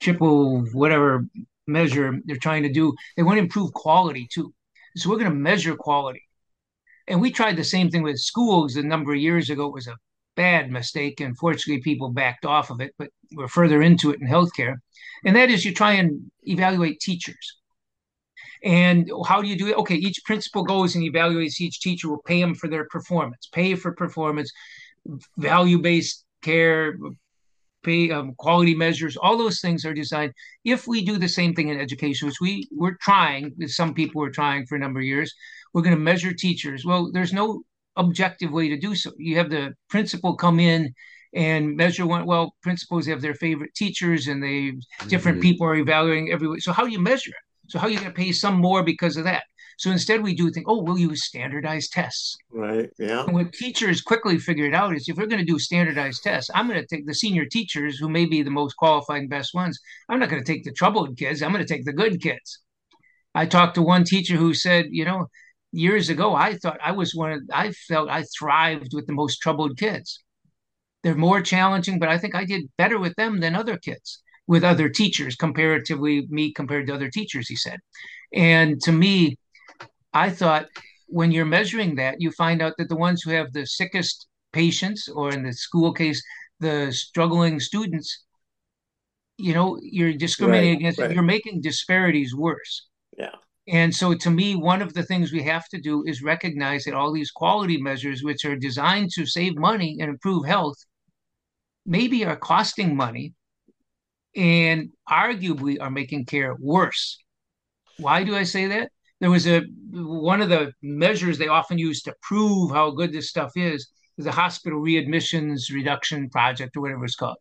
[0.00, 1.26] triple whatever
[1.66, 4.52] measure they're trying to do, they want to improve quality too.
[4.96, 6.22] So we're going to measure quality.
[7.06, 9.66] And we tried the same thing with schools a number of years ago.
[9.66, 9.96] It was a
[10.34, 11.20] bad mistake.
[11.20, 14.76] And fortunately, people backed off of it, but we're further into it in healthcare.
[15.24, 17.58] And that is you try and evaluate teachers.
[18.64, 19.76] And how do you do it?
[19.76, 22.08] Okay, each principal goes and evaluates each teacher.
[22.08, 24.50] Will pay them for their performance, pay for performance,
[25.36, 26.96] value based care,
[27.86, 29.16] pay um, quality measures.
[29.16, 30.32] All those things are designed.
[30.64, 34.30] If we do the same thing in education, which we we're trying, some people were
[34.40, 35.32] trying for a number of years,
[35.72, 36.84] we're going to measure teachers.
[36.84, 37.62] Well, there's no
[37.96, 39.12] objective way to do so.
[39.16, 40.92] You have the principal come in
[41.34, 42.26] and measure one.
[42.26, 44.72] Well, principals have their favorite teachers, and they
[45.08, 45.48] different mm-hmm.
[45.48, 46.60] people are evaluating every.
[46.60, 47.70] So how do you measure it?
[47.70, 49.44] So how are you going to pay some more because of that?
[49.78, 52.36] So instead, we do think, oh, we'll use standardized tests.
[52.50, 52.88] Right.
[52.98, 53.24] Yeah.
[53.24, 56.66] And what teachers quickly figured out is if we're going to do standardized tests, I'm
[56.66, 59.78] going to take the senior teachers who may be the most qualified and best ones.
[60.08, 61.42] I'm not going to take the troubled kids.
[61.42, 62.60] I'm going to take the good kids.
[63.34, 65.26] I talked to one teacher who said, you know,
[65.72, 69.42] years ago, I thought I was one of, I felt I thrived with the most
[69.42, 70.22] troubled kids.
[71.02, 74.64] They're more challenging, but I think I did better with them than other kids, with
[74.64, 77.78] other teachers, comparatively, me compared to other teachers, he said.
[78.32, 79.36] And to me,
[80.16, 80.66] I thought
[81.08, 85.08] when you're measuring that, you find out that the ones who have the sickest patients,
[85.08, 86.22] or in the school case,
[86.58, 88.24] the struggling students,
[89.36, 91.12] you know, you're discriminating right, against, right.
[91.12, 92.86] you're making disparities worse.
[93.18, 93.34] Yeah.
[93.68, 96.94] And so, to me, one of the things we have to do is recognize that
[96.94, 100.78] all these quality measures, which are designed to save money and improve health,
[101.84, 103.34] maybe are costing money
[104.34, 107.18] and arguably are making care worse.
[107.98, 108.90] Why do I say that?
[109.20, 113.30] There was a one of the measures they often use to prove how good this
[113.30, 117.36] stuff is is the hospital readmissions reduction project or whatever it's called.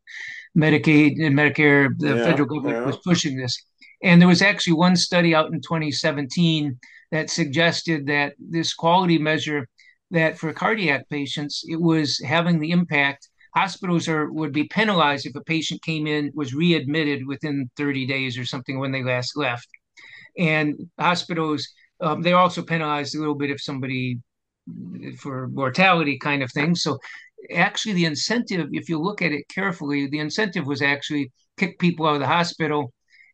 [0.57, 2.85] Medicaid and Medicare, the yeah, federal government yeah.
[2.85, 3.57] was pushing this.
[4.03, 6.77] And there was actually one study out in 2017
[7.11, 9.67] that suggested that this quality measure
[10.11, 13.29] that for cardiac patients, it was having the impact.
[13.55, 18.37] Hospitals are would be penalized if a patient came in was readmitted within 30 days
[18.37, 19.67] or something when they last left,
[20.37, 21.67] and hospitals
[22.01, 24.19] um, they also penalized a little bit if somebody
[25.17, 26.75] for mortality kind of thing.
[26.75, 26.97] So
[27.53, 32.07] actually, the incentive, if you look at it carefully, the incentive was actually kick people
[32.07, 32.91] out of the hospital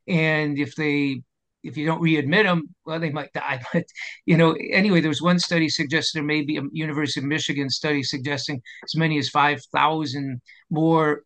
[0.07, 1.21] and if they
[1.63, 3.61] if you don't readmit them, well, they might die.
[3.73, 3.85] But
[4.25, 7.69] you know, anyway, there was one study suggesting there may be a University of Michigan
[7.69, 11.23] study suggesting as many as five thousand more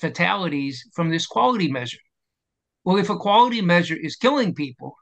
[0.00, 1.98] fatalities from this quality measure.
[2.86, 4.96] Well, if a quality measure is killing people,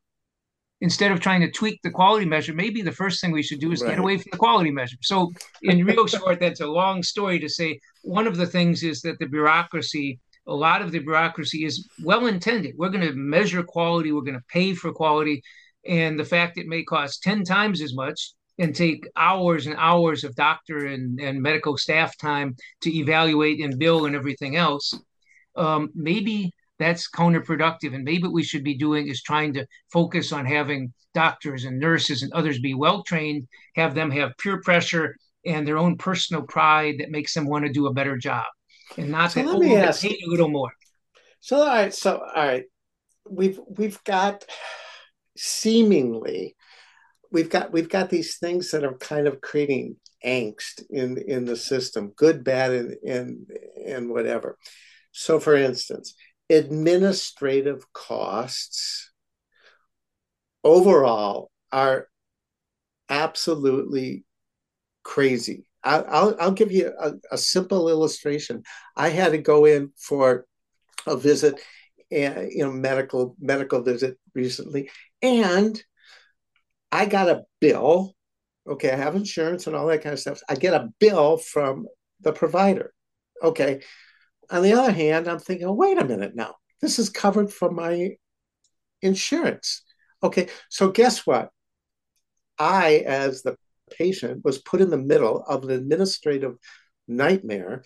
[0.80, 3.72] instead of trying to tweak the quality measure, maybe the first thing we should do
[3.72, 3.90] is right.
[3.90, 4.96] get away from the quality measure.
[5.02, 5.30] So,
[5.62, 7.78] in real short, that's a long story to say.
[8.02, 12.26] One of the things is that the bureaucracy a lot of the bureaucracy is well
[12.26, 12.74] intended.
[12.76, 15.42] We're going to measure quality, we're going to pay for quality.
[15.86, 20.24] And the fact it may cost 10 times as much and take hours and hours
[20.24, 24.94] of doctor and, and medical staff time to evaluate and bill and everything else,
[25.56, 27.94] um, maybe that's counterproductive.
[27.94, 31.78] And maybe what we should be doing is trying to focus on having doctors and
[31.78, 36.42] nurses and others be well trained, have them have peer pressure and their own personal
[36.42, 38.46] pride that makes them want to do a better job,
[38.96, 40.72] and not so that let oh, me ask, a little more.
[41.40, 42.64] So all right, so all right,
[43.28, 44.44] we've we've got
[45.36, 46.56] seemingly
[47.30, 51.56] we've got we've got these things that are kind of creating angst in in the
[51.56, 53.46] system, good, bad, and and
[53.86, 54.56] and whatever.
[55.12, 56.14] So, for instance,
[56.50, 59.12] administrative costs
[60.62, 62.08] overall are
[63.08, 64.24] absolutely
[65.02, 65.66] crazy.
[65.82, 68.62] I'll, I'll, give you a, a, simple illustration.
[68.96, 70.46] I had to go in for
[71.06, 71.60] a visit,
[72.10, 74.88] eh, you know, medical medical visit recently,
[75.20, 75.82] and
[76.90, 78.14] I got a bill.
[78.66, 80.40] Okay, I have insurance and all that kind of stuff.
[80.48, 81.86] I get a bill from
[82.20, 82.94] the provider.
[83.42, 83.82] Okay.
[84.50, 86.54] On the other hand, I'm thinking, oh, wait a minute now.
[86.80, 88.16] This is covered from my
[89.02, 89.82] insurance.
[90.22, 91.50] Okay, so guess what?
[92.58, 93.56] I, as the
[93.90, 96.56] patient, was put in the middle of an administrative
[97.08, 97.82] nightmare.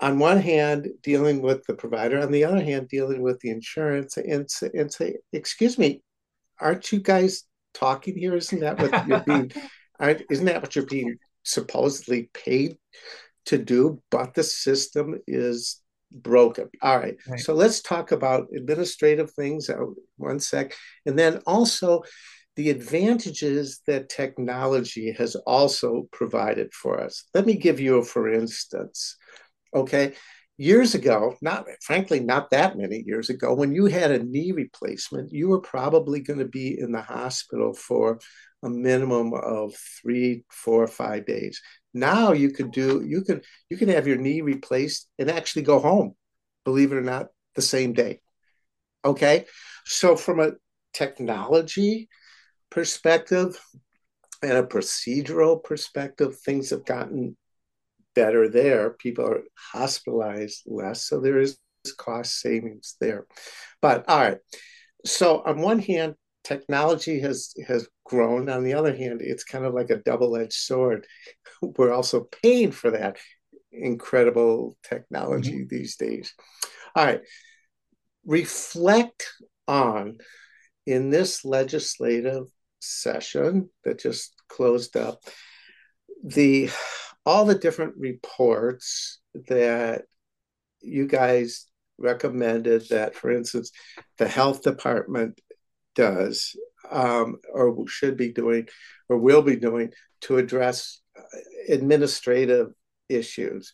[0.00, 4.16] On one hand, dealing with the provider, on the other hand, dealing with the insurance,
[4.16, 6.02] and, and say, "Excuse me,
[6.60, 8.34] aren't you guys talking here?
[8.34, 9.52] Isn't that what you're being?
[10.00, 12.76] aren't, isn't that what you're being supposedly paid
[13.46, 14.02] to do?
[14.10, 16.68] But the system is broken.
[16.82, 17.16] All right.
[17.26, 17.40] right.
[17.40, 19.70] So let's talk about administrative things.
[19.70, 20.74] Uh, one sec.
[21.06, 22.02] And then also
[22.56, 27.24] the advantages that technology has also provided for us.
[27.34, 29.16] Let me give you a for instance.
[29.74, 30.14] Okay.
[30.58, 35.32] Years ago, not frankly, not that many years ago, when you had a knee replacement,
[35.32, 38.20] you were probably going to be in the hospital for
[38.62, 41.60] a minimum of three, four, five days.
[41.94, 45.78] Now you could do you can you can have your knee replaced and actually go
[45.78, 46.14] home,
[46.64, 48.20] believe it or not, the same day.
[49.04, 49.46] Okay,
[49.84, 50.52] so from a
[50.94, 52.08] technology
[52.70, 53.60] perspective
[54.42, 57.36] and a procedural perspective, things have gotten
[58.14, 58.90] better there.
[58.90, 61.58] People are hospitalized less, so there is
[61.96, 63.26] cost savings there.
[63.80, 64.38] But all right,
[65.04, 68.48] so on one hand, technology has has grown.
[68.48, 71.06] On the other hand, it's kind of like a double-edged sword.
[71.62, 73.18] We're also paying for that
[73.72, 75.68] incredible technology mm-hmm.
[75.68, 76.34] these days.
[76.94, 77.20] All right.
[78.24, 79.32] Reflect
[79.66, 80.18] on
[80.86, 82.44] in this legislative
[82.80, 85.20] session that just closed up
[86.24, 86.68] the
[87.24, 90.02] all the different reports that
[90.80, 91.66] you guys
[91.98, 93.70] recommended that for instance
[94.18, 95.40] the health department
[95.94, 96.56] does
[96.90, 98.68] um, or should be doing
[99.08, 101.22] or will be doing to address uh,
[101.68, 102.72] administrative
[103.08, 103.72] issues,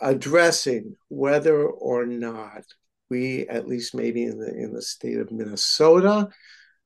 [0.00, 2.64] addressing whether or not
[3.08, 6.28] we, at least maybe in the in the state of Minnesota,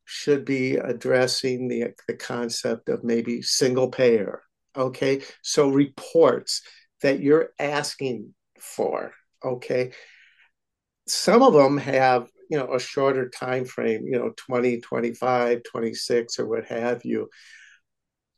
[0.04, 4.42] should be addressing the, the concept of maybe single payer.
[4.76, 6.62] Okay, so reports
[7.02, 9.12] that you're asking for.
[9.44, 9.92] Okay,
[11.06, 16.38] some of them have you know a shorter time frame you know 20 25 26
[16.38, 17.28] or what have you.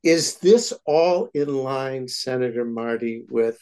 [0.03, 3.59] Is this all in line senator marty with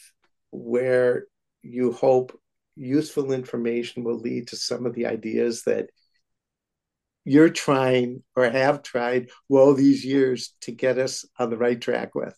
[0.51, 1.25] where
[1.63, 2.39] you hope
[2.75, 5.89] useful information will lead to some of the ideas that
[7.23, 12.13] you're trying or have tried all these years to get us on the right track
[12.13, 12.37] with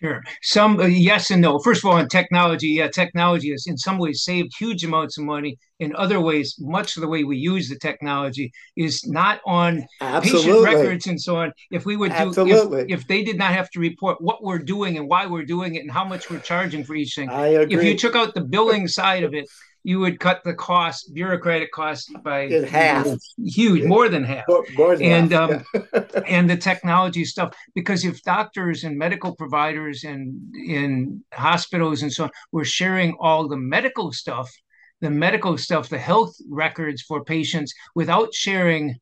[0.00, 0.22] Sure.
[0.42, 1.58] Some uh, yes and no.
[1.58, 5.24] First of all, on technology, yeah, technology has in some ways saved huge amounts of
[5.24, 5.58] money.
[5.80, 10.52] In other ways, much of the way we use the technology is not on Absolutely.
[10.52, 11.52] patient records and so on.
[11.70, 14.98] If we would do, if, if, they did not have to report what we're doing
[14.98, 17.76] and why we're doing it and how much we're charging for each thing, I agree.
[17.76, 19.48] if you took out the billing side of it,
[19.88, 23.06] you would cut the cost, bureaucratic costs by in half,
[23.42, 25.64] huge, more than half, more, more than and half.
[25.74, 27.56] Um, and the technology stuff.
[27.74, 33.48] Because if doctors and medical providers and in hospitals and so on were sharing all
[33.48, 34.54] the medical stuff,
[35.00, 38.94] the medical stuff, the health records for patients without sharing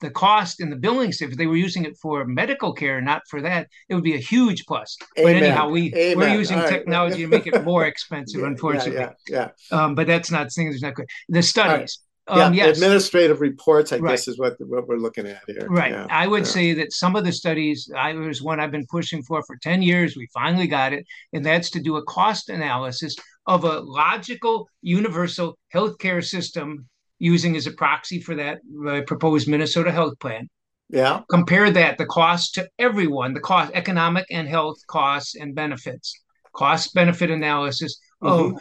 [0.00, 3.40] the cost and the billing if they were using it for medical care, not for
[3.42, 4.96] that, it would be a huge plus.
[5.18, 5.34] Amen.
[5.34, 6.18] But anyhow, we Amen.
[6.18, 6.68] we're using right.
[6.68, 8.94] technology to make it more expensive, unfortunately.
[9.28, 11.06] Yeah, yeah, Um, but that's not things not good.
[11.28, 11.98] The studies.
[12.00, 12.04] Right.
[12.30, 12.76] Um, yeah, yes.
[12.76, 14.10] administrative reports, I right.
[14.10, 15.66] guess, is what what we're looking at here.
[15.66, 15.92] Right.
[15.92, 16.06] Yeah.
[16.10, 16.52] I would yeah.
[16.52, 19.80] say that some of the studies, I was one I've been pushing for for ten
[19.80, 20.14] years.
[20.14, 25.58] We finally got it, and that's to do a cost analysis of a logical, universal
[25.72, 26.86] healthcare system
[27.18, 30.48] using as a proxy for that uh, proposed Minnesota health plan.
[30.88, 31.20] Yeah.
[31.28, 36.18] Compare that, the cost to everyone, the cost, economic and health costs and benefits,
[36.54, 38.54] cost benefit analysis mm-hmm.
[38.54, 38.60] of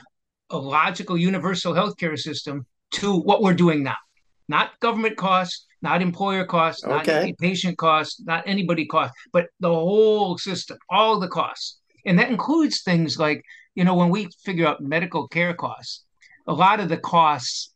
[0.49, 3.95] a logical universal healthcare system to what we're doing now,
[4.47, 7.29] not government costs, not employer costs, okay.
[7.29, 11.79] not patient costs, not anybody costs, but the whole system, all the costs.
[12.05, 13.43] And that includes things like,
[13.75, 16.05] you know, when we figure out medical care costs,
[16.47, 17.73] a lot of the costs,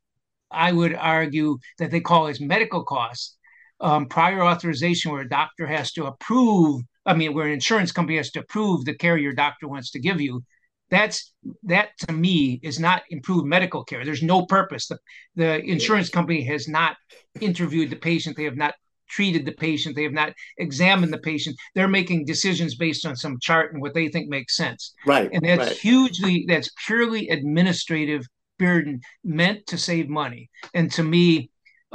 [0.52, 3.38] I would argue that they call as medical costs,
[3.80, 8.18] um, prior authorization where a doctor has to approve, I mean, where an insurance company
[8.18, 10.44] has to approve the care your doctor wants to give you.
[10.90, 11.34] That's
[11.64, 14.04] that to me is not improved medical care.
[14.04, 14.88] There's no purpose.
[14.88, 14.98] The,
[15.36, 16.98] the insurance company has not
[17.40, 18.36] interviewed the patient.
[18.36, 18.76] They have not
[19.12, 19.96] treated the patient.
[19.96, 21.56] They have not examined the patient.
[21.76, 24.94] They're making decisions based on some chart and what they think makes sense.
[25.06, 25.30] Right.
[25.32, 25.78] And that's right.
[25.78, 28.26] hugely, that's purely administrative
[28.66, 30.44] burden meant to save money.
[30.78, 31.26] And to me,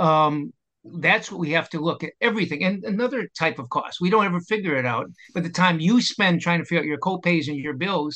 [0.08, 0.52] um,
[0.84, 2.60] that's what we have to look at everything.
[2.66, 5.06] And another type of cost, we don't ever figure it out.
[5.34, 8.14] But the time you spend trying to figure out your co-pays and your bills,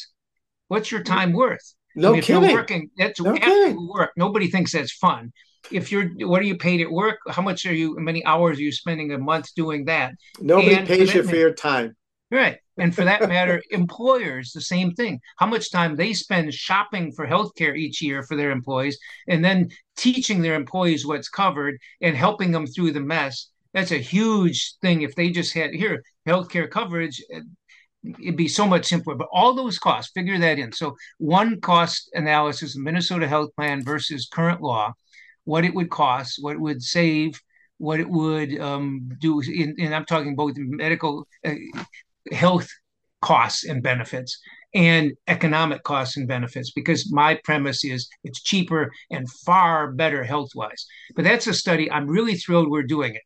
[0.68, 1.66] what's your time worth?
[1.94, 2.42] No I mean, if kidding.
[2.42, 3.88] you're working, that's No kidding.
[3.98, 4.10] work.
[4.16, 5.32] Nobody thinks that's fun.
[5.70, 7.18] If you're, what are you paid at work?
[7.28, 7.88] How much are you?
[7.98, 10.14] How many hours are you spending a month doing that?
[10.40, 11.96] Nobody And pays that you for your time.
[12.30, 12.58] Right.
[12.78, 15.20] And for that matter, employers, the same thing.
[15.38, 19.70] How much time they spend shopping for healthcare each year for their employees and then
[19.96, 23.48] teaching their employees what's covered and helping them through the mess.
[23.74, 25.02] That's a huge thing.
[25.02, 27.20] If they just had here healthcare coverage,
[28.20, 29.16] it'd be so much simpler.
[29.16, 30.72] But all those costs, figure that in.
[30.72, 34.92] So one cost analysis, the Minnesota health plan versus current law,
[35.44, 37.40] what it would cost, what it would save,
[37.78, 39.40] what it would um, do.
[39.40, 41.54] In, and I'm talking both medical uh,
[42.30, 42.68] health
[43.20, 44.40] costs and benefits
[44.74, 50.50] and economic costs and benefits because my premise is it's cheaper and far better health
[50.54, 50.86] wise.
[51.16, 53.22] But that's a study I'm really thrilled we're doing it.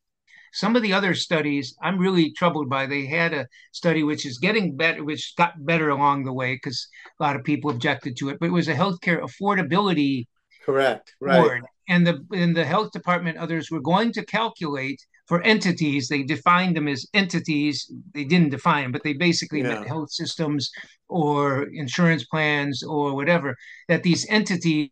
[0.53, 2.87] Some of the other studies I'm really troubled by.
[2.87, 6.89] They had a study which is getting better, which got better along the way because
[7.19, 10.27] a lot of people objected to it, but it was a healthcare affordability
[10.65, 11.15] Correct.
[11.21, 11.43] Right.
[11.43, 11.63] board.
[11.89, 16.09] And the in the health department, others were going to calculate for entities.
[16.09, 17.91] They defined them as entities.
[18.13, 19.69] They didn't define them, but they basically Yeah.
[19.69, 20.71] meant health systems
[21.09, 23.57] or insurance plans or whatever.
[23.89, 24.91] That these entities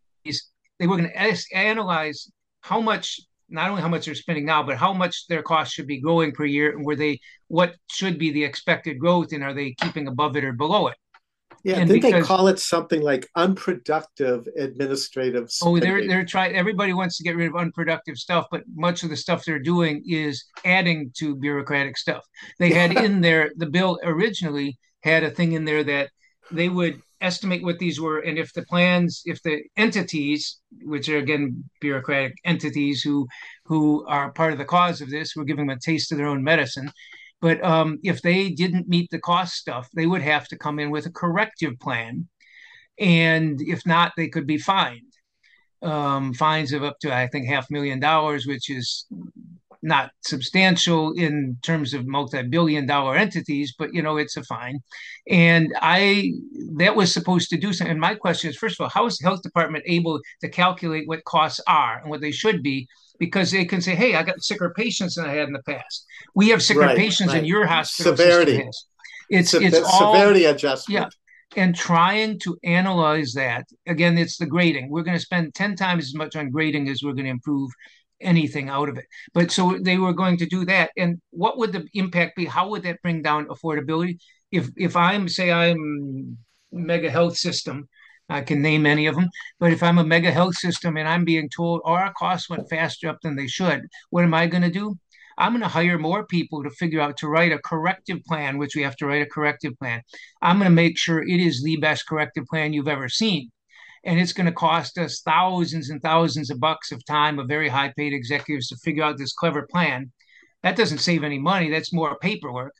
[0.79, 2.31] they were going to analyze
[2.61, 3.19] how much
[3.49, 6.31] not only how much they're spending now, but how much their costs should be growing
[6.31, 10.07] per year, and were they what should be the expected growth, and are they keeping
[10.07, 10.97] above it or below it?
[11.63, 11.77] Yeah.
[11.77, 16.55] And Didn't they call it something like unproductive administrative Oh, they're they're trying.
[16.55, 20.03] Everybody wants to get rid of unproductive stuff, but much of the stuff they're doing
[20.05, 22.25] is adding to bureaucratic stuff.
[22.59, 26.09] They had in there the bill originally had a thing in there that
[26.51, 31.17] they would estimate what these were, and if the plans, if the entities, which are
[31.17, 33.25] again bureaucratic entities who
[33.63, 36.27] who are part of the cause of this, we're giving them a taste of their
[36.27, 36.91] own medicine.
[37.43, 40.89] But um, if they didn't meet the cost stuff, they would have to come in
[40.89, 42.27] with a corrective plan,
[42.97, 45.13] and if not, they could be fined
[45.83, 49.05] um, fines of up to I think half million dollars, which is
[49.81, 54.79] not substantial in terms of multi-billion dollar entities, but you know it's a fine.
[55.29, 56.31] And I
[56.77, 57.91] that was supposed to do something.
[57.91, 61.07] And my question is, first of all, how is the health department able to calculate
[61.07, 62.87] what costs are and what they should be?
[63.19, 66.05] Because they can say, "Hey, I got sicker patients than I had in the past.
[66.35, 67.39] We have sicker Right, patients right.
[67.39, 68.57] in your hospital Severity.
[68.57, 68.71] system.
[69.29, 70.99] It's Se- it's all severity adjustment.
[71.55, 71.61] yeah.
[71.63, 76.03] and trying to analyze that again it's the grading we're going to spend 10 times
[76.05, 77.69] as much on grading as we're going to improve
[78.21, 81.71] anything out of it but so they were going to do that and what would
[81.71, 84.17] the impact be how would that bring down affordability
[84.51, 86.37] if if i'm say i'm
[86.71, 87.87] mega health system
[88.33, 89.29] i can name any of them
[89.59, 92.69] but if i'm a mega health system and i'm being told oh, our costs went
[92.69, 94.97] faster up than they should what am i going to do
[95.37, 98.75] I'm going to hire more people to figure out to write a corrective plan, which
[98.75, 100.01] we have to write a corrective plan.
[100.41, 103.49] I'm going to make sure it is the best corrective plan you've ever seen.
[104.05, 107.69] And it's going to cost us thousands and thousands of bucks of time of very
[107.69, 110.11] high paid executives to figure out this clever plan.
[110.61, 111.69] That doesn't save any money.
[111.69, 112.73] That's more paperwork.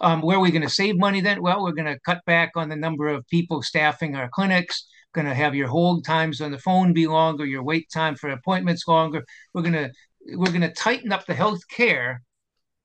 [0.00, 1.42] Um, where are we going to save money then?
[1.42, 4.86] Well, we're going to cut back on the number of people staffing our clinics,
[5.16, 8.28] going to have your hold times on the phone be longer, your wait time for
[8.30, 9.24] appointments longer.
[9.52, 9.90] We're going to
[10.38, 12.22] we're going to tighten up the health care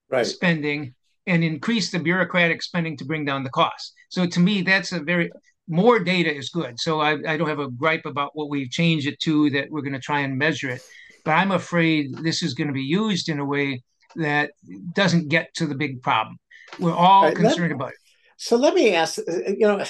[0.09, 0.25] Right.
[0.25, 0.93] spending
[1.25, 3.93] and increase the bureaucratic spending to bring down the cost.
[4.09, 5.31] So to me, that's a very
[5.69, 6.77] more data is good.
[6.79, 9.81] So I, I don't have a gripe about what we've changed it to that we're
[9.87, 10.81] going to try and measure it.
[11.23, 13.81] But I'm afraid this is going to be used in a way
[14.17, 14.51] that
[14.93, 16.35] doesn't get to the big problem.
[16.79, 17.97] We're all Right, let- concerned about it.
[18.37, 19.17] So let me ask
[19.61, 19.85] you know,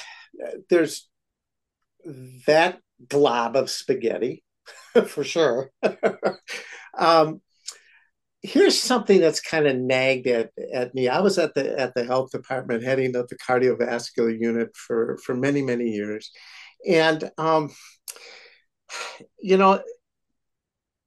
[0.69, 1.07] there's
[2.47, 4.43] that glob of spaghetti
[5.07, 5.71] for sure.
[6.97, 7.41] um,
[8.41, 11.07] here's something that's kind of nagged at, at me.
[11.07, 15.35] I was at the at the health department heading up the cardiovascular unit for for
[15.35, 16.31] many many years,
[16.87, 17.69] and um,
[19.39, 19.81] you know,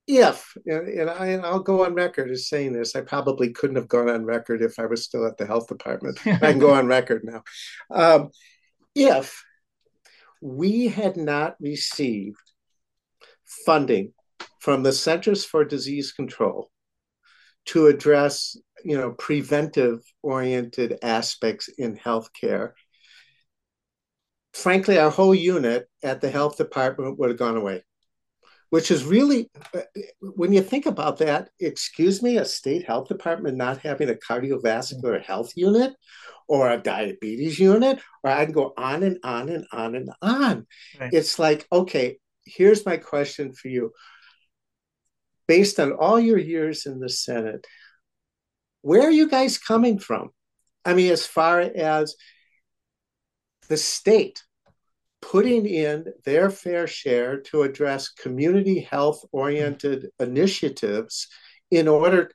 [0.06, 4.10] if and, I, will go on record as saying this i probably couldn't have gone
[4.10, 7.22] on record if i was still at the health department i can go on record
[7.24, 7.42] now
[7.90, 8.30] um,
[8.94, 9.42] if
[10.44, 12.36] we had not received
[13.64, 14.12] funding
[14.60, 16.70] from the centers for disease control
[17.64, 22.72] to address you know preventive oriented aspects in healthcare.
[24.52, 27.82] Frankly our whole unit at the health department would have gone away
[28.74, 29.48] which is really,
[30.20, 35.22] when you think about that, excuse me, a state health department not having a cardiovascular
[35.22, 35.92] health unit
[36.48, 40.66] or a diabetes unit, or I can go on and on and on and on.
[40.98, 41.12] Right.
[41.12, 43.92] It's like, okay, here's my question for you.
[45.46, 47.64] Based on all your years in the Senate,
[48.82, 50.30] where are you guys coming from?
[50.84, 52.16] I mean, as far as
[53.68, 54.42] the state
[55.30, 61.28] putting in their fair share to address community health oriented initiatives
[61.70, 62.30] in order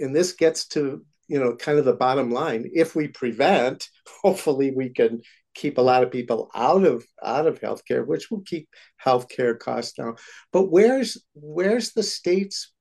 [0.00, 3.88] and this gets to you know kind of the bottom line if we prevent
[4.22, 5.20] hopefully we can
[5.54, 8.68] keep a lot of people out of out of healthcare which will keep
[9.04, 10.14] healthcare costs down.
[10.52, 12.72] But where's where's the state's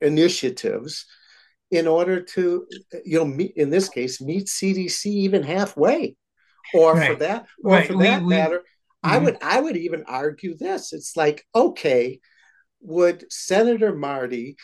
[0.00, 1.06] initiatives
[1.70, 2.66] in order to
[3.04, 6.14] you know meet, in this case meet cdc even halfway
[6.72, 7.12] or right.
[7.12, 7.86] for that, or right.
[7.86, 9.24] for that we, matter, we, I mm-hmm.
[9.26, 10.92] would I would even argue this.
[10.92, 12.20] It's like, okay,
[12.80, 14.56] would Senator Marty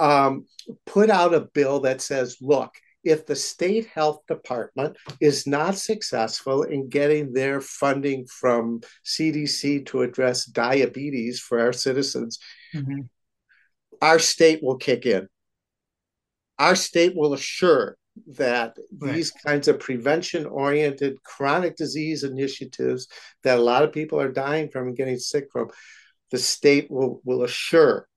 [0.00, 0.46] um,
[0.84, 6.64] put out a bill that says, look, if the state health department is not successful
[6.64, 12.40] in getting their funding from CDC to address diabetes for our citizens,
[12.74, 13.02] mm-hmm.
[14.02, 15.28] our state will kick in.
[16.58, 17.96] Our state will assure
[18.26, 19.14] that right.
[19.14, 23.08] these kinds of prevention oriented chronic disease initiatives
[23.42, 25.70] that a lot of people are dying from and getting sick from,
[26.30, 28.08] the state will, will assure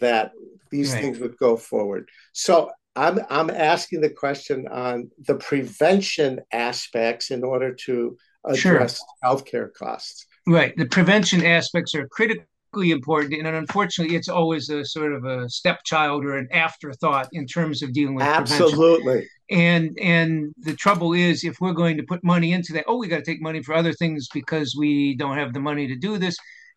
[0.00, 0.32] that
[0.70, 1.02] these right.
[1.02, 2.08] things would go forward.
[2.32, 9.06] So I'm, I'm asking the question on the prevention aspects in order to address sure.
[9.24, 10.26] healthcare costs.
[10.46, 10.76] Right.
[10.76, 12.44] The prevention aspects are critical
[12.82, 17.82] important and unfortunately it's always a sort of a stepchild or an afterthought in terms
[17.82, 19.04] of dealing with absolutely.
[19.04, 19.28] Prevention.
[19.50, 23.08] and and the trouble is if we're going to put money into that oh we
[23.08, 26.18] got to take money for other things because we don't have the money to do
[26.18, 26.36] this.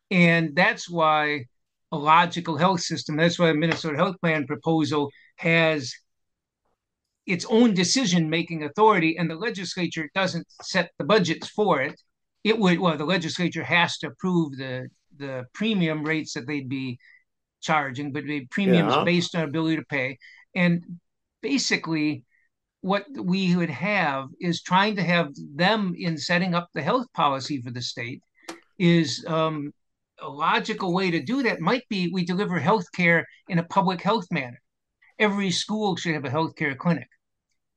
[0.10, 1.46] And that's why
[1.92, 5.94] a logical health system that's why the minnesota health plan proposal has
[7.26, 12.00] its own decision making authority and the legislature doesn't set the budgets for it.
[12.44, 14.88] It would well the legislature has to approve the
[15.18, 17.00] the premium rates that they'd be
[17.62, 19.04] charging, but the premiums yeah.
[19.04, 20.18] based on ability to pay.
[20.56, 20.84] And
[21.42, 22.24] basically,
[22.82, 27.62] what we would have is trying to have them in setting up the health policy
[27.62, 28.22] for the state
[28.80, 29.72] is um,
[30.22, 34.02] a logical way to do that might be we deliver health care in a public
[34.02, 34.62] health manner.
[35.20, 37.08] Every school should have a healthcare clinic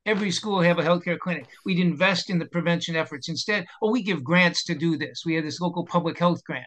[0.07, 1.47] every school have a healthcare clinic.
[1.65, 3.29] We'd invest in the prevention efforts.
[3.29, 5.23] Instead, oh, we give grants to do this.
[5.25, 6.67] We have this local public health grant.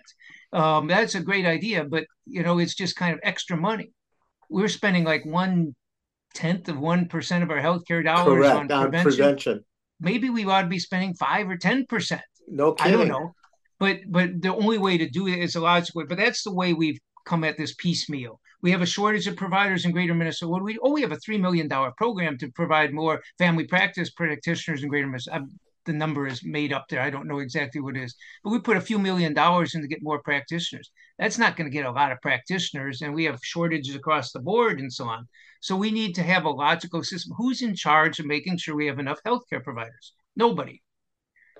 [0.54, 3.91] Um, that's a great idea, but you know, it's just kind of extra money.
[4.49, 5.76] We're spending like one
[6.36, 9.18] tenth of one percent of our healthcare dollars Correct, on, on prevention.
[9.18, 9.66] prevention.
[9.99, 12.22] Maybe we ought to be spending five or ten percent.
[12.47, 12.93] No kidding.
[12.93, 13.34] I don't know.
[13.80, 16.06] But but the only way to do it is a logical way.
[16.08, 18.39] But that's the way we've come at this piecemeal.
[18.62, 20.49] We have a shortage of providers in Greater Minnesota.
[20.49, 20.78] What do we?
[20.84, 24.89] Oh, we have a three million dollar program to provide more family practice practitioners in
[24.89, 25.38] Greater Minnesota.
[25.38, 27.02] I'm, the number is made up there.
[27.02, 29.82] I don't know exactly what it is, but we put a few million dollars in
[29.82, 30.92] to get more practitioners.
[31.20, 34.40] That's not going to get a lot of practitioners, and we have shortages across the
[34.40, 35.28] board and so on.
[35.62, 37.34] So we need to have a logical system.
[37.38, 40.14] Who's in charge of making sure we have enough healthcare providers?
[40.36, 40.82] Nobody.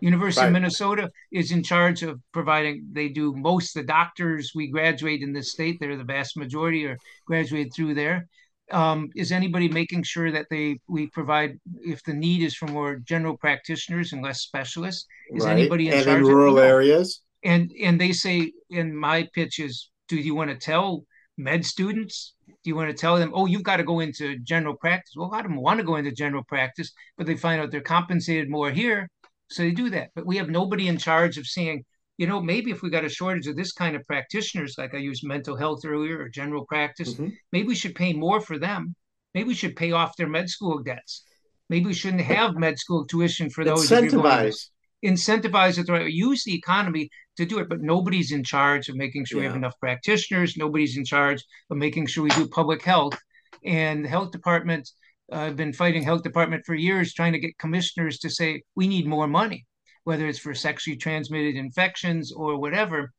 [0.02, 0.48] University right.
[0.48, 2.90] of Minnesota is in charge of providing.
[2.92, 5.78] They do most the doctors we graduate in this state.
[5.80, 8.28] They're the vast majority are graduated through there.
[8.72, 12.96] Um, is anybody making sure that they we provide if the need is for more
[12.96, 15.06] general practitioners and less specialists?
[15.32, 15.58] Is right.
[15.58, 17.22] anybody in and charge in rural areas?
[17.44, 21.06] And and they say, in my pitch is, do you want to tell
[21.38, 22.36] med students?
[22.48, 25.14] Do you want to tell them, oh, you've got to go into general practice?
[25.18, 27.72] Well, a lot of them want to go into general practice, but they find out
[27.72, 29.10] they're compensated more here
[29.54, 30.10] so they do that.
[30.16, 31.86] But we have nobody in charge of saying,
[32.24, 34.98] you know, maybe if we got a shortage of this kind of practitioners, like I
[35.00, 37.28] used mental health earlier or general practice, mm-hmm.
[37.52, 38.96] maybe we should pay more for them.
[39.34, 41.26] Maybe we should pay off their med school debts.
[41.68, 43.90] Maybe we shouldn't have med school tuition for those.
[43.90, 44.70] Incentivize.
[45.06, 45.92] Incentivize it.
[45.92, 46.10] Right.
[46.10, 49.42] Use the economy to do it, but nobody's in charge of making sure yeah.
[49.42, 50.56] we have enough practitioners.
[50.56, 53.20] Nobody's in charge of making sure we do public health.
[53.66, 54.90] And the health department
[55.30, 59.08] I've been fighting health department for years, trying to get commissioners to say we need
[59.08, 59.66] more money,
[60.04, 63.12] whether it's for sexually transmitted infections or whatever.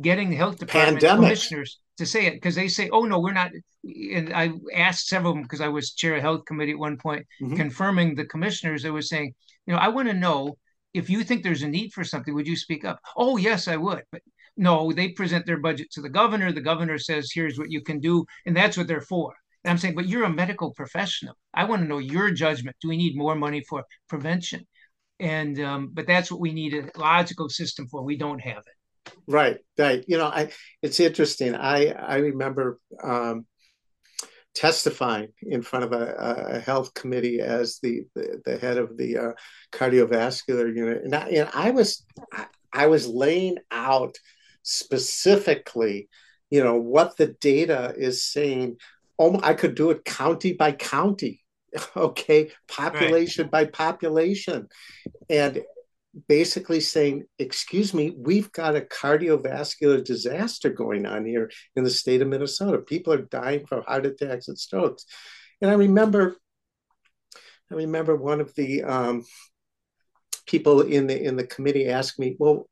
[0.00, 1.26] Getting the health department Pandemic.
[1.26, 3.50] commissioners to say it because they say, "Oh no, we're not."
[3.84, 6.96] And I asked several of them because I was chair of health committee at one
[6.96, 7.56] point, mm-hmm.
[7.56, 8.84] confirming the commissioners.
[8.84, 9.34] I was saying,
[9.66, 10.56] you know, I want to know
[10.94, 13.00] if you think there's a need for something, would you speak up?
[13.16, 14.04] Oh yes, I would.
[14.12, 14.22] But
[14.56, 16.52] no, they present their budget to the governor.
[16.52, 19.34] The governor says, "Here's what you can do," and that's what they're for.
[19.64, 21.36] And I'm saying, but you're a medical professional.
[21.52, 22.76] I want to know your judgment.
[22.80, 24.66] Do we need more money for prevention?
[25.20, 28.02] And um, but that's what we need a logical system for.
[28.02, 29.12] We don't have it.
[29.26, 30.04] Right, right.
[30.06, 30.50] You know, I
[30.82, 31.54] it's interesting.
[31.54, 33.46] I I remember um,
[34.54, 36.14] testifying in front of a,
[36.48, 39.32] a, health committee as the, the, the head of the uh,
[39.72, 44.16] cardiovascular unit, and I, and I was I, I was laying out
[44.62, 46.08] specifically,
[46.50, 48.76] you know, what the data is saying.
[49.18, 51.42] Oh, I could do it county by county,
[51.96, 53.50] okay, population right.
[53.50, 54.68] by population,
[55.28, 55.62] and
[56.26, 62.22] basically saying, excuse me, we've got a cardiovascular disaster going on here in the state
[62.22, 62.78] of Minnesota.
[62.78, 65.04] People are dying from heart attacks and strokes.
[65.60, 66.36] And I remember,
[67.70, 69.24] I remember one of the um,
[70.46, 72.68] people in the in the committee asked me, well,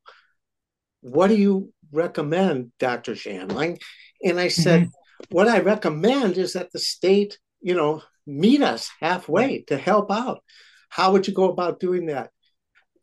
[1.00, 3.12] what do you recommend, Dr.
[3.12, 3.80] Shanedling?
[4.24, 5.34] And I said, mm-hmm.
[5.34, 10.42] what I recommend is that the state, you know, meet us halfway to help out.
[10.88, 12.30] How would you go about doing that?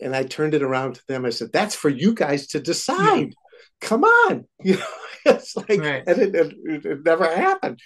[0.03, 1.25] and I turned it around to them.
[1.25, 3.29] I said, "That's for you guys to decide.
[3.29, 3.67] Yeah.
[3.81, 4.85] Come on, you know."
[5.25, 6.03] It's like, right.
[6.05, 7.79] and it, it, it, never happened.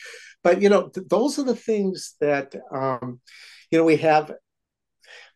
[0.43, 3.19] But you know, th- those are the things that um,
[3.71, 4.33] you know we have.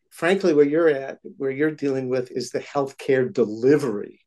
[0.10, 4.20] Frankly, where you're at, where you're dealing with, is the healthcare delivery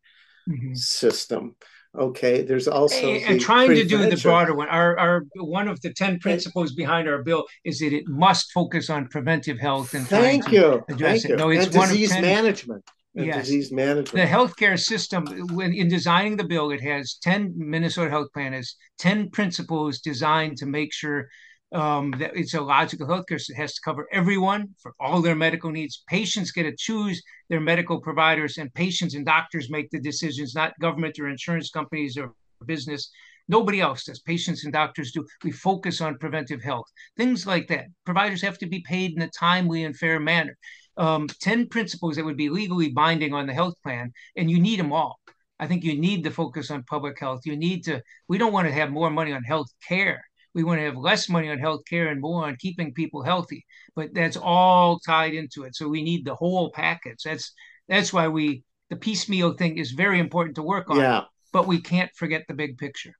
[0.49, 0.75] mm-hmm.
[0.75, 1.57] system
[1.97, 4.69] Okay, there's also and, and trying to do the broader one.
[4.69, 8.91] Our, our one of the ten principles behind our bill is that it must focus
[8.91, 11.31] on preventive health and thank you, thank it.
[11.31, 11.37] you.
[11.37, 12.85] No, it's and one disease of 10, management.
[13.17, 13.45] And yes.
[13.45, 14.29] disease management.
[14.29, 15.25] The healthcare system,
[15.55, 20.57] when in designing the bill, it has ten Minnesota Health Plan has ten principles designed
[20.59, 21.29] to make sure
[21.75, 23.43] um, that it's a logical healthcare.
[23.51, 26.05] It has to cover everyone for all their medical needs.
[26.07, 27.21] Patients get to choose
[27.51, 32.17] their medical providers, and patients and doctors make the decisions, not government or insurance companies
[32.17, 32.33] or
[32.65, 33.11] business.
[33.49, 34.21] Nobody else does.
[34.21, 35.27] Patients and doctors do.
[35.43, 37.87] We focus on preventive health, things like that.
[38.07, 40.57] Providers have to be paid in a timely and fair manner.
[40.97, 44.79] Um, 10 principles that would be legally binding on the health plan, and you need
[44.79, 45.19] them all.
[45.59, 47.41] I think you need to focus on public health.
[47.45, 50.23] You need to, we don't want to have more money on health care
[50.55, 53.65] we want to have less money on healthcare and more on keeping people healthy.
[53.97, 55.75] But that's all tied into it.
[55.75, 57.23] So we need the whole package.
[57.25, 57.53] That's
[57.89, 60.99] that's why we the piecemeal thing is very important to work on.
[60.99, 61.23] Yeah.
[61.53, 63.15] But we can't forget the big picture.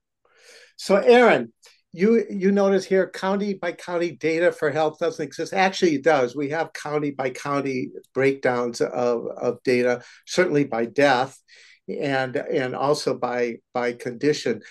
[0.77, 1.53] So Aaron,
[1.91, 5.53] you you notice here county by county data for health doesn't exist.
[5.53, 6.35] Actually, it does.
[6.35, 11.39] We have county by county breakdowns of, of data, certainly by death
[11.87, 14.61] and and also by by condition.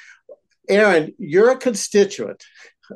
[0.68, 2.42] Aaron, you're a constituent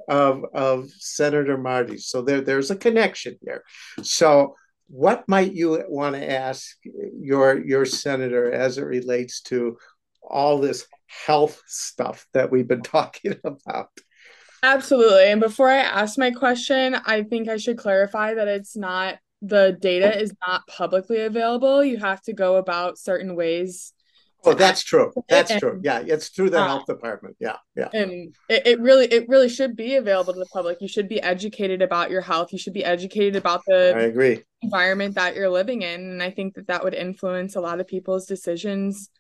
[0.09, 1.99] of, of Senator Marty.
[1.99, 3.63] So there, there's a connection here.
[4.03, 4.55] So
[4.89, 6.77] what might you want to ask
[7.21, 9.77] your your senator as it relates to
[10.23, 13.91] all this health stuff that we've been talking about?
[14.63, 15.31] Absolutely.
[15.31, 19.77] And before I ask my question, I think I should clarify that it's not the
[19.79, 21.85] data is not publicly available.
[21.85, 23.93] You have to go about certain ways
[24.45, 25.13] Oh, that's true.
[25.29, 25.81] That's and, true.
[25.83, 27.37] Yeah, it's through the uh, health department.
[27.41, 27.89] Yeah, yeah.
[27.93, 30.79] And it, it really, it really should be available to the public.
[30.81, 32.53] You should be educated about your health.
[32.53, 36.31] You should be educated about the I agree environment that you're living in, and I
[36.31, 39.11] think that that would influence a lot of people's decisions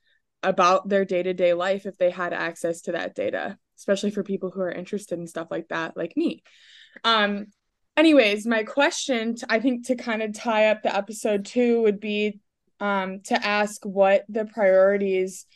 [0.43, 4.23] about their day to day life if they had access to that data, especially for
[4.23, 6.43] people who are interested in stuff like that, like me.
[7.05, 7.47] Um.
[7.97, 11.99] Anyways, my question, to, I think, to kind of tie up the episode two would
[11.99, 12.39] be
[12.81, 15.47] um, to ask what the priorities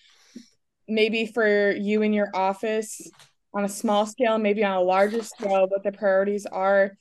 [0.88, 3.10] maybe for you in your office
[3.54, 6.92] on a small scale, maybe on a larger scale, what the priorities are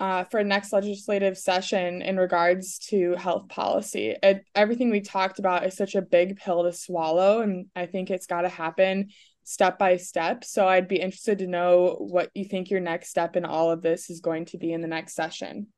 [0.00, 4.16] uh, for next legislative session in regards to health policy.
[4.22, 8.10] It, everything we talked about is such a big pill to swallow, and I think
[8.10, 9.08] it's got to happen
[9.44, 10.44] step by step.
[10.44, 13.82] So I'd be interested to know what you think your next step in all of
[13.82, 15.68] this is going to be in the next session.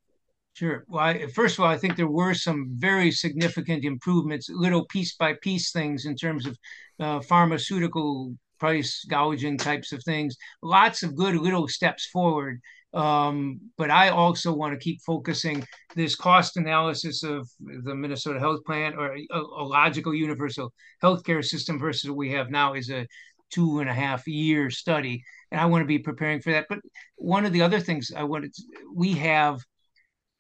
[0.55, 0.85] Sure.
[0.87, 5.15] Well, I, first of all, I think there were some very significant improvements, little piece
[5.17, 6.59] by piece things in terms of
[7.01, 10.37] uh, pharmaceutical price gouging types of things.
[10.63, 12.61] Lots of good little steps forward.
[12.95, 18.63] Um, but I also want to keep focusing this cost analysis of the Minnesota Health
[18.67, 23.07] Plan or a, a logical universal healthcare system versus what we have now is a
[23.51, 25.25] two and a half year study.
[25.51, 26.67] And I want to be preparing for that.
[26.69, 26.81] But
[27.17, 28.55] one of the other things I wanted,
[28.95, 29.63] we have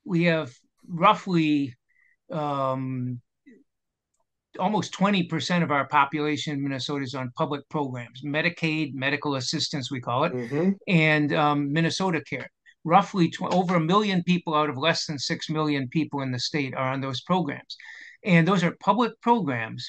[0.05, 0.53] we have
[0.88, 1.74] roughly
[2.30, 3.20] um,
[4.59, 10.00] almost 20% of our population in Minnesota is on public programs, Medicaid, medical assistance, we
[10.00, 10.70] call it, mm-hmm.
[10.88, 12.48] and um, Minnesota Care.
[12.84, 16.38] Roughly tw- over a million people out of less than 6 million people in the
[16.38, 17.76] state are on those programs.
[18.24, 19.88] And those are public programs,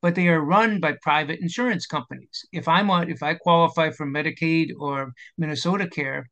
[0.00, 2.44] but they are run by private insurance companies.
[2.52, 6.28] If I'm on, if I qualify for Medicaid or Minnesota Care,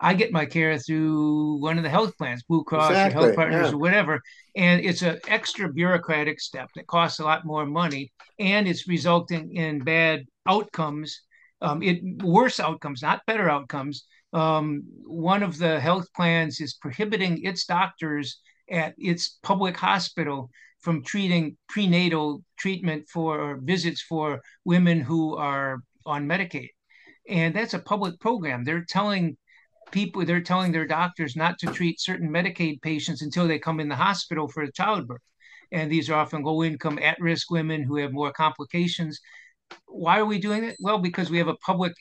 [0.00, 3.36] I get my care through one of the health plans, Blue Cross exactly, or Health
[3.36, 3.74] Partners yeah.
[3.74, 4.22] or whatever.
[4.56, 9.54] And it's an extra bureaucratic step that costs a lot more money and it's resulting
[9.54, 11.20] in bad outcomes,
[11.60, 14.06] um, it worse outcomes, not better outcomes.
[14.32, 18.40] Um, one of the health plans is prohibiting its doctors
[18.70, 25.82] at its public hospital from treating prenatal treatment for or visits for women who are
[26.06, 26.68] on Medicaid.
[27.28, 28.64] And that's a public program.
[28.64, 29.36] They're telling
[29.90, 33.88] people they're telling their doctors not to treat certain Medicaid patients until they come in
[33.88, 35.20] the hospital for a childbirth.
[35.72, 39.20] And these are often low income, at risk women who have more complications.
[39.86, 40.76] Why are we doing it?
[40.80, 41.92] Well, because we have a public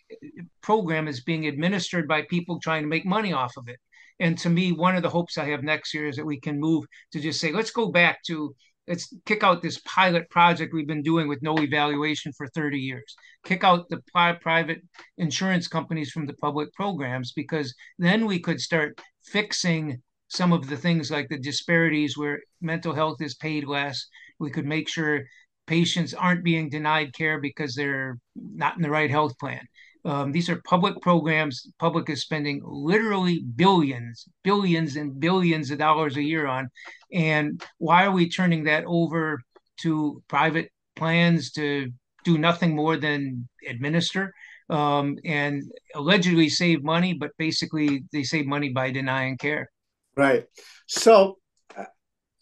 [0.61, 3.77] program that's being administered by people trying to make money off of it.
[4.19, 6.59] And to me, one of the hopes I have next year is that we can
[6.59, 8.53] move to just say, let's go back to
[8.89, 13.15] let's kick out this pilot project we've been doing with no evaluation for 30 years.
[13.45, 14.01] Kick out the
[14.41, 14.81] private
[15.19, 20.77] insurance companies from the public programs because then we could start fixing some of the
[20.77, 24.07] things like the disparities where mental health is paid less.
[24.39, 25.23] We could make sure
[25.67, 29.61] patients aren't being denied care because they're not in the right health plan
[30.05, 31.67] um, these are public programs.
[31.79, 36.69] Public is spending literally billions, billions, and billions of dollars a year on.
[37.11, 39.41] And why are we turning that over
[39.81, 41.91] to private plans to
[42.23, 44.33] do nothing more than administer
[44.69, 45.63] um, and
[45.95, 49.69] allegedly save money, but basically they save money by denying care.
[50.15, 50.45] Right.
[50.87, 51.37] So,
[51.75, 51.85] uh,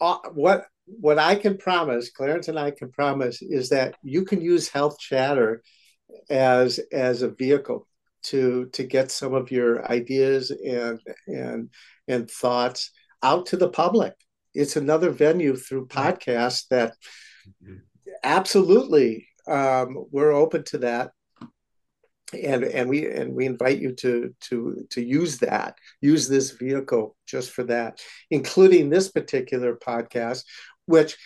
[0.01, 4.41] uh what what I can promise, Clarence and I can promise, is that you can
[4.41, 5.61] use Health Chatter
[6.29, 7.87] as as a vehicle
[8.23, 11.69] to to get some of your ideas and and
[12.07, 12.91] and thoughts
[13.23, 14.13] out to the public.
[14.53, 16.93] It's another venue through podcasts that
[17.63, 17.77] mm-hmm.
[18.23, 21.11] absolutely um, we're open to that
[22.33, 27.15] and and we and we invite you to to to use that use this vehicle
[27.25, 30.43] just for that including this particular podcast
[30.87, 31.17] which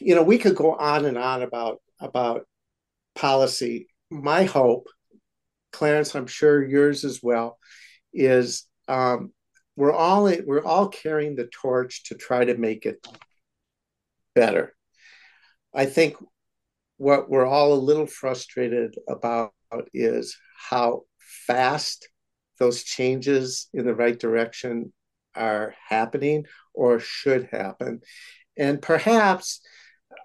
[0.00, 2.46] you know we could go on and on about about
[3.14, 4.88] policy my hope,
[5.72, 7.58] Clarence, I'm sure yours as well,
[8.12, 9.32] is um,
[9.74, 13.04] we're all we're all carrying the torch to try to make it
[14.34, 14.74] better.
[15.74, 16.16] I think
[16.98, 19.52] what we're all a little frustrated about
[19.94, 20.36] is
[20.68, 22.08] how fast
[22.58, 24.92] those changes in the right direction
[25.34, 26.44] are happening
[26.74, 28.02] or should happen,
[28.58, 29.62] and perhaps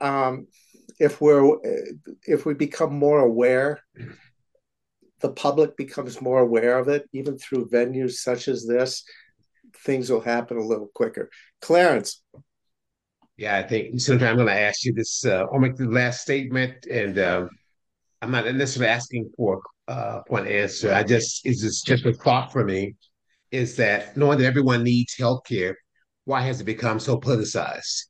[0.02, 0.48] um,
[1.00, 1.58] if we're
[2.24, 3.80] if we become more aware
[5.20, 9.04] the public becomes more aware of it even through venues such as this
[9.84, 11.30] things will happen a little quicker.
[11.62, 12.22] Clarence.
[13.38, 16.22] Yeah i think sometime i'm going to ask you this uh, i'll make the last
[16.22, 17.50] statement and um,
[18.22, 20.94] i'm not necessarily asking for uh, one answer.
[20.94, 22.96] I just is this just a thought for me
[23.52, 25.78] is that knowing that everyone needs health care
[26.26, 28.08] why has it become so politicized?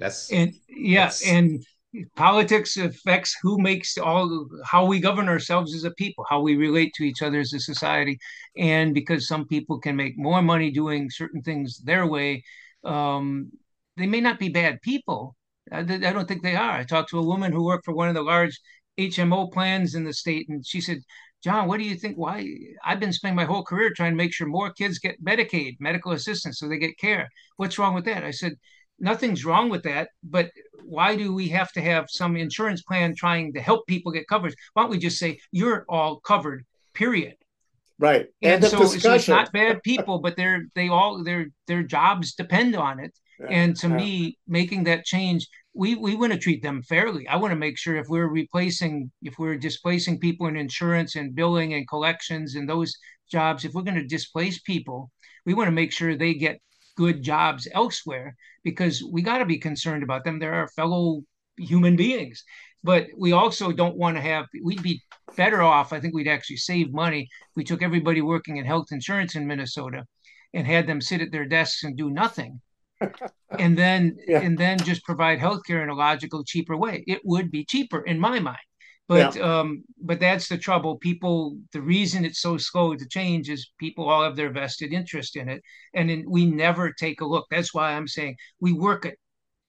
[0.00, 1.64] That's and yeah that's, and
[2.16, 6.92] politics affects who makes all how we govern ourselves as a people how we relate
[6.94, 8.18] to each other as a society
[8.56, 12.42] and because some people can make more money doing certain things their way
[12.84, 13.50] um,
[13.96, 15.36] they may not be bad people
[15.72, 18.08] I, I don't think they are i talked to a woman who worked for one
[18.08, 18.58] of the large
[18.98, 20.98] hmo plans in the state and she said
[21.44, 22.16] John, what do you think?
[22.16, 22.48] Why
[22.86, 26.12] I've been spending my whole career trying to make sure more kids get Medicaid, medical
[26.12, 27.28] assistance, so they get care.
[27.56, 28.24] What's wrong with that?
[28.24, 28.54] I said,
[29.04, 30.50] nothing's wrong with that but
[30.84, 34.54] why do we have to have some insurance plan trying to help people get coverage?
[34.74, 37.36] Why don't we just say you're all covered period.
[37.98, 38.26] Right.
[38.42, 42.76] And so, so, it's not bad people but they're they all their their jobs depend
[42.76, 43.12] on it.
[43.40, 43.96] Yeah, and to yeah.
[43.96, 47.26] me making that change we we want to treat them fairly.
[47.28, 51.34] I want to make sure if we're replacing if we're displacing people in insurance and
[51.34, 52.96] billing and collections and those
[53.30, 55.10] jobs if we're going to displace people
[55.46, 56.60] we want to make sure they get
[56.96, 60.38] good jobs elsewhere because we got to be concerned about them.
[60.38, 61.22] They're our fellow
[61.58, 62.44] human beings.
[62.82, 65.02] But we also don't want to have, we'd be
[65.36, 65.92] better off.
[65.92, 67.22] I think we'd actually save money.
[67.22, 70.04] If we took everybody working in health insurance in Minnesota
[70.52, 72.60] and had them sit at their desks and do nothing.
[73.58, 74.40] and then yeah.
[74.40, 77.02] and then just provide healthcare in a logical, cheaper way.
[77.06, 78.58] It would be cheaper in my mind.
[79.06, 79.60] But yeah.
[79.60, 80.96] um, but that's the trouble.
[80.96, 85.36] People, the reason it's so slow to change is people all have their vested interest
[85.36, 87.46] in it, and in, we never take a look.
[87.50, 89.16] That's why I'm saying we work at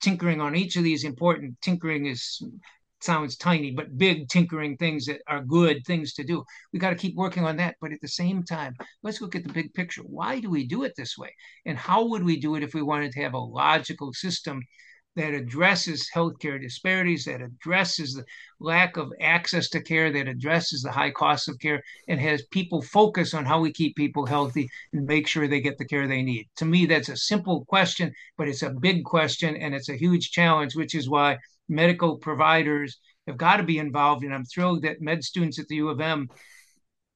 [0.02, 2.42] tinkering on each of these important tinkering is
[3.02, 6.44] sounds tiny, but big tinkering things that are good things to do.
[6.74, 7.76] We got to keep working on that.
[7.80, 8.74] But at the same time,
[9.04, 10.02] let's look at the big picture.
[10.02, 11.34] Why do we do it this way?
[11.66, 14.62] And how would we do it if we wanted to have a logical system
[15.16, 18.26] that addresses healthcare disparities, that addresses the
[18.60, 22.82] lack of access to care, that addresses the high costs of care, and has people
[22.82, 26.22] focus on how we keep people healthy and make sure they get the care they
[26.22, 26.48] need.
[26.58, 30.32] To me, that's a simple question, but it's a big question and it's a huge
[30.32, 31.38] challenge, which is why
[31.70, 34.24] medical providers have got to be involved.
[34.24, 36.30] And I'm thrilled that med students at the U of M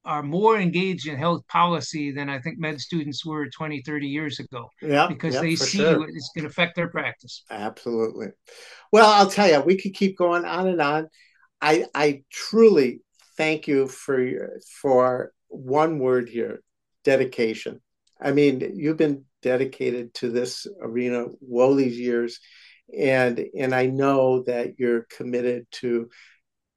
[0.04, 4.38] are more engaged in health policy than I think med students were 20, 30 years
[4.38, 4.68] ago.
[4.80, 5.06] Yeah.
[5.06, 6.08] Because yeah, they see sure.
[6.08, 7.44] it's going to affect their practice.
[7.50, 8.28] Absolutely.
[8.92, 11.08] Well, I'll tell you, we could keep going on and on.
[11.60, 13.00] I I truly
[13.36, 16.62] thank you for for one word here,
[17.04, 17.80] dedication.
[18.20, 22.40] I mean, you've been dedicated to this arena all these years
[22.96, 26.10] and and I know that you're committed to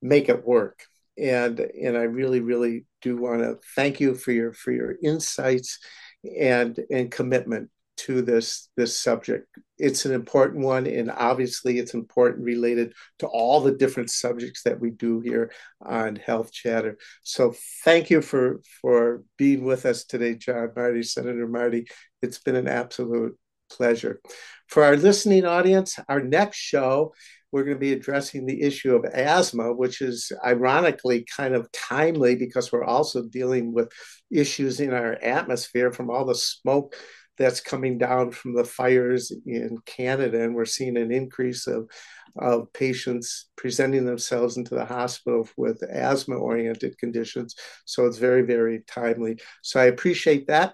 [0.02, 0.86] make it work.
[1.18, 5.80] And and I really really do want to thank you for your for your insights
[6.24, 9.48] and and commitment to this this subject.
[9.78, 14.80] It's an important one, and obviously it's important related to all the different subjects that
[14.80, 15.52] we do here
[15.82, 16.98] on Health Chatter.
[17.24, 17.54] So
[17.84, 21.88] thank you for for being with us today, John Marty, Senator Marty.
[22.22, 23.38] It's been an absolute
[23.70, 24.20] pleasure.
[24.68, 27.14] For our listening audience, our next show,
[27.54, 32.36] we're going to be addressing the issue of asthma, which is ironically kind of timely
[32.36, 33.92] because we're also dealing with
[34.32, 36.96] issues in our atmosphere from all the smoke
[37.38, 40.44] that's coming down from the fires in Canada.
[40.44, 41.88] And we're seeing an increase of,
[42.40, 47.56] of patients presenting themselves into the hospital with asthma oriented conditions.
[47.86, 49.38] So it's very, very timely.
[49.62, 50.74] So I appreciate that.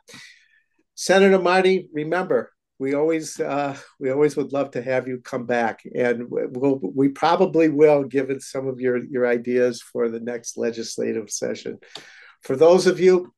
[0.95, 5.81] Senator Marty, remember, we always uh, we always would love to have you come back,
[5.93, 11.29] and we'll we probably will, given some of your your ideas for the next legislative
[11.29, 11.77] session.
[12.41, 13.33] For those of you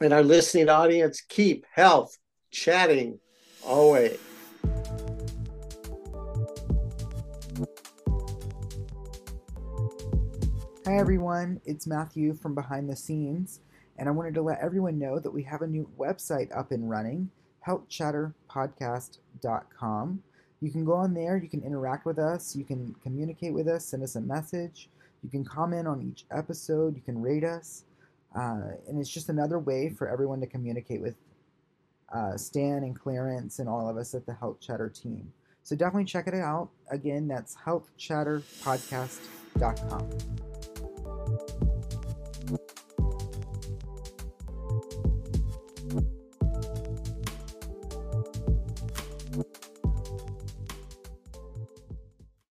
[0.00, 2.18] in our listening audience, keep health
[2.50, 3.20] chatting
[3.64, 4.18] always.
[10.84, 13.60] Hi everyone, it's Matthew from Behind the Scenes,
[13.96, 16.90] and I wanted to let everyone know that we have a new website up and
[16.90, 17.30] running
[17.66, 20.22] healthchatterpodcast.com.
[20.60, 23.86] You can go on there, you can interact with us, you can communicate with us,
[23.86, 24.90] send us a message,
[25.22, 27.84] you can comment on each episode, you can rate us,
[28.36, 31.16] uh, and it's just another way for everyone to communicate with
[32.14, 35.32] uh, Stan and Clarence and all of us at the Health Chatter team.
[35.64, 36.68] So definitely check it out.
[36.90, 40.51] Again, that's healthchatterpodcast.com.